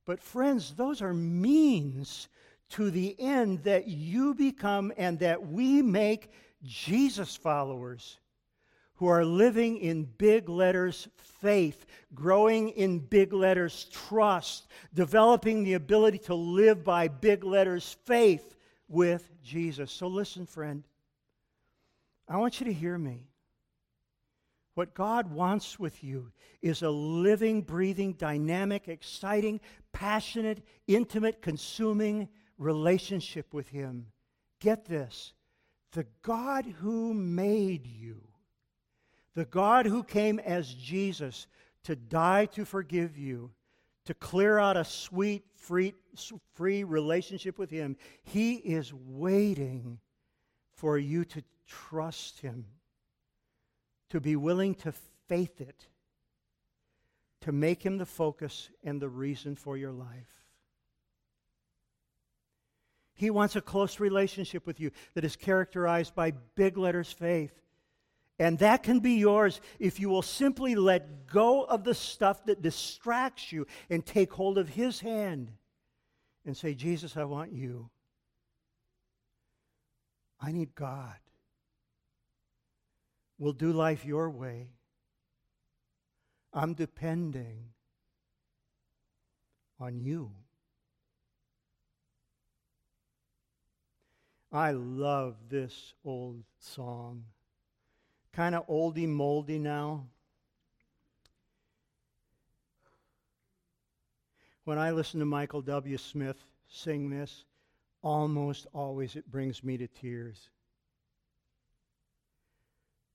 But, 0.06 0.22
friends, 0.22 0.74
those 0.74 1.02
are 1.02 1.12
means 1.12 2.28
to 2.70 2.90
the 2.90 3.14
end 3.20 3.64
that 3.64 3.88
you 3.88 4.34
become 4.34 4.92
and 4.96 5.18
that 5.18 5.46
we 5.46 5.82
make 5.82 6.32
Jesus 6.64 7.36
followers 7.36 8.18
who 8.94 9.06
are 9.08 9.24
living 9.24 9.76
in 9.78 10.04
big 10.04 10.48
letters 10.48 11.08
faith, 11.18 11.84
growing 12.14 12.70
in 12.70 13.00
big 13.00 13.32
letters 13.32 13.86
trust, 13.92 14.68
developing 14.94 15.62
the 15.62 15.74
ability 15.74 16.18
to 16.18 16.34
live 16.34 16.82
by 16.82 17.06
big 17.08 17.44
letters 17.44 17.96
faith 18.04 18.56
with 18.92 19.28
Jesus. 19.42 19.90
So 19.90 20.06
listen, 20.06 20.46
friend. 20.46 20.84
I 22.28 22.36
want 22.36 22.60
you 22.60 22.66
to 22.66 22.72
hear 22.72 22.96
me. 22.96 23.28
What 24.74 24.94
God 24.94 25.32
wants 25.32 25.78
with 25.78 26.02
you 26.02 26.32
is 26.62 26.82
a 26.82 26.90
living, 26.90 27.62
breathing, 27.62 28.14
dynamic, 28.14 28.88
exciting, 28.88 29.60
passionate, 29.92 30.64
intimate, 30.86 31.42
consuming 31.42 32.28
relationship 32.56 33.52
with 33.52 33.68
Him. 33.68 34.06
Get 34.60 34.86
this 34.86 35.32
the 35.92 36.06
God 36.22 36.64
who 36.80 37.12
made 37.12 37.86
you, 37.86 38.22
the 39.34 39.44
God 39.44 39.84
who 39.84 40.02
came 40.02 40.38
as 40.38 40.72
Jesus 40.72 41.46
to 41.84 41.94
die 41.94 42.46
to 42.46 42.64
forgive 42.64 43.18
you, 43.18 43.50
to 44.06 44.14
clear 44.14 44.58
out 44.58 44.76
a 44.76 44.84
sweet, 44.84 45.44
free, 45.56 45.94
free 46.54 46.84
relationship 46.84 47.58
with 47.58 47.70
Him, 47.70 47.96
He 48.22 48.54
is 48.54 48.92
waiting 48.92 49.98
for 50.72 50.98
you 50.98 51.24
to 51.26 51.42
trust 51.66 52.40
Him, 52.40 52.66
to 54.10 54.20
be 54.20 54.36
willing 54.36 54.74
to 54.76 54.92
faith 55.28 55.60
it, 55.60 55.86
to 57.42 57.52
make 57.52 57.84
Him 57.84 57.98
the 57.98 58.06
focus 58.06 58.70
and 58.82 59.00
the 59.00 59.08
reason 59.08 59.56
for 59.56 59.76
your 59.76 59.92
life. 59.92 60.42
He 63.14 63.30
wants 63.30 63.54
a 63.54 63.60
close 63.60 64.00
relationship 64.00 64.66
with 64.66 64.80
you 64.80 64.90
that 65.14 65.24
is 65.24 65.36
characterized 65.36 66.14
by 66.14 66.32
big 66.56 66.76
letters 66.76 67.12
faith. 67.12 67.61
And 68.38 68.58
that 68.58 68.82
can 68.82 69.00
be 69.00 69.12
yours 69.12 69.60
if 69.78 70.00
you 70.00 70.08
will 70.08 70.22
simply 70.22 70.74
let 70.74 71.26
go 71.26 71.62
of 71.64 71.84
the 71.84 71.94
stuff 71.94 72.44
that 72.46 72.62
distracts 72.62 73.52
you 73.52 73.66
and 73.90 74.04
take 74.04 74.32
hold 74.32 74.58
of 74.58 74.70
His 74.70 75.00
hand 75.00 75.52
and 76.44 76.56
say, 76.56 76.74
Jesus, 76.74 77.16
I 77.16 77.24
want 77.24 77.52
you. 77.52 77.90
I 80.40 80.50
need 80.50 80.74
God. 80.74 81.14
We'll 83.38 83.52
do 83.52 83.72
life 83.72 84.04
your 84.04 84.30
way. 84.30 84.68
I'm 86.52 86.74
depending 86.74 87.70
on 89.78 90.00
you. 90.00 90.32
I 94.52 94.72
love 94.72 95.36
this 95.48 95.94
old 96.04 96.44
song 96.58 97.24
kind 98.32 98.54
of 98.54 98.66
oldy 98.66 99.06
moldy 99.06 99.58
now. 99.58 100.06
When 104.64 104.78
I 104.78 104.92
listen 104.92 105.20
to 105.20 105.26
Michael 105.26 105.62
W. 105.62 105.98
Smith 105.98 106.36
sing 106.68 107.10
this, 107.10 107.44
almost 108.00 108.66
always 108.72 109.16
it 109.16 109.30
brings 109.30 109.62
me 109.62 109.76
to 109.76 109.86
tears. 109.86 110.50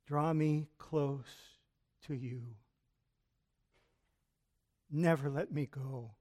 Draw 0.07 0.33
me 0.33 0.67
close 0.77 1.25
to 2.07 2.15
you. 2.15 2.43
Never 4.89 5.29
let 5.29 5.51
me 5.51 5.65
go. 5.65 6.11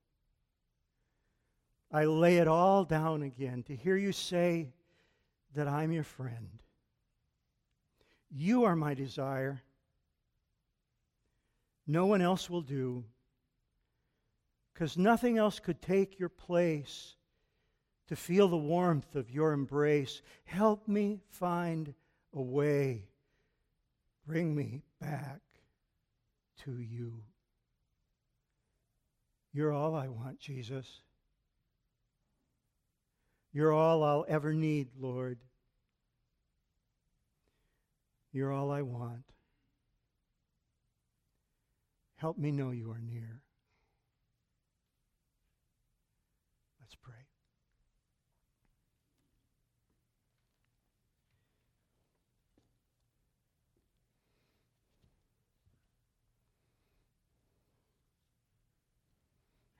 I 1.92 2.04
lay 2.04 2.38
it 2.38 2.48
all 2.48 2.84
down 2.84 3.22
again 3.22 3.62
to 3.64 3.76
hear 3.76 3.96
you 3.96 4.12
say 4.12 4.68
that 5.54 5.68
I'm 5.68 5.92
your 5.92 6.04
friend. 6.04 6.62
You 8.30 8.64
are 8.64 8.76
my 8.76 8.94
desire. 8.94 9.62
No 11.86 12.06
one 12.06 12.20
else 12.20 12.50
will 12.50 12.62
do. 12.62 13.04
Because 14.72 14.98
nothing 14.98 15.38
else 15.38 15.58
could 15.58 15.80
take 15.80 16.18
your 16.18 16.28
place 16.28 17.16
to 18.08 18.16
feel 18.16 18.48
the 18.48 18.56
warmth 18.56 19.14
of 19.14 19.30
your 19.30 19.52
embrace. 19.52 20.22
Help 20.44 20.86
me 20.86 21.20
find 21.30 21.94
a 22.34 22.42
way. 22.42 23.08
Bring 24.26 24.54
me 24.54 24.82
back 25.00 25.40
to 26.64 26.78
you. 26.78 27.22
You're 29.52 29.72
all 29.72 29.94
I 29.94 30.08
want, 30.08 30.38
Jesus. 30.38 31.00
You're 33.52 33.72
all 33.72 34.04
I'll 34.04 34.26
ever 34.28 34.52
need, 34.52 34.88
Lord. 35.00 35.38
You're 38.36 38.52
all 38.52 38.70
I 38.70 38.82
want. 38.82 39.24
Help 42.16 42.36
me 42.36 42.50
know 42.50 42.70
you 42.70 42.90
are 42.90 43.00
near. 43.00 43.40
Let's 46.78 46.94
pray. 46.96 47.14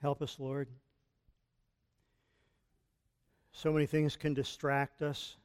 Help 0.00 0.22
us, 0.22 0.36
Lord. 0.38 0.68
So 3.52 3.70
many 3.70 3.84
things 3.84 4.16
can 4.16 4.32
distract 4.32 5.02
us. 5.02 5.36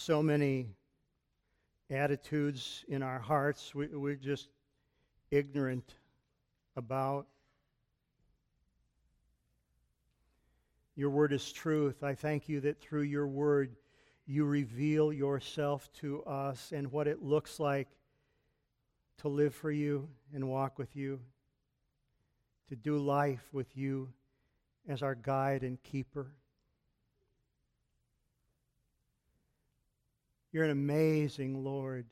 So 0.00 0.22
many 0.22 0.68
attitudes 1.90 2.84
in 2.86 3.02
our 3.02 3.18
hearts 3.18 3.74
we, 3.74 3.88
we're 3.88 4.14
just 4.14 4.48
ignorant 5.32 5.96
about. 6.76 7.26
Your 10.94 11.10
word 11.10 11.32
is 11.32 11.50
truth. 11.50 12.04
I 12.04 12.14
thank 12.14 12.48
you 12.48 12.60
that 12.60 12.80
through 12.80 13.02
your 13.02 13.26
word 13.26 13.74
you 14.24 14.44
reveal 14.44 15.12
yourself 15.12 15.92
to 15.94 16.22
us 16.22 16.70
and 16.70 16.92
what 16.92 17.08
it 17.08 17.20
looks 17.20 17.58
like 17.58 17.88
to 19.18 19.28
live 19.28 19.52
for 19.52 19.72
you 19.72 20.08
and 20.32 20.48
walk 20.48 20.78
with 20.78 20.94
you, 20.94 21.18
to 22.68 22.76
do 22.76 22.98
life 22.98 23.48
with 23.52 23.76
you 23.76 24.10
as 24.88 25.02
our 25.02 25.16
guide 25.16 25.64
and 25.64 25.82
keeper. 25.82 26.28
You're 30.52 30.64
an 30.64 30.70
amazing 30.70 31.62
Lord. 31.64 32.06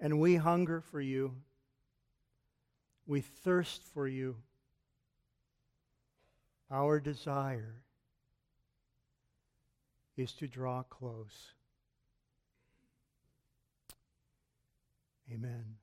And 0.00 0.18
we 0.18 0.36
hunger 0.36 0.80
for 0.80 1.00
you. 1.00 1.34
We 3.06 3.20
thirst 3.20 3.82
for 3.94 4.08
you. 4.08 4.36
Our 6.70 6.98
desire 6.98 7.82
is 10.16 10.32
to 10.34 10.48
draw 10.48 10.82
close. 10.82 11.52
Amen. 15.30 15.81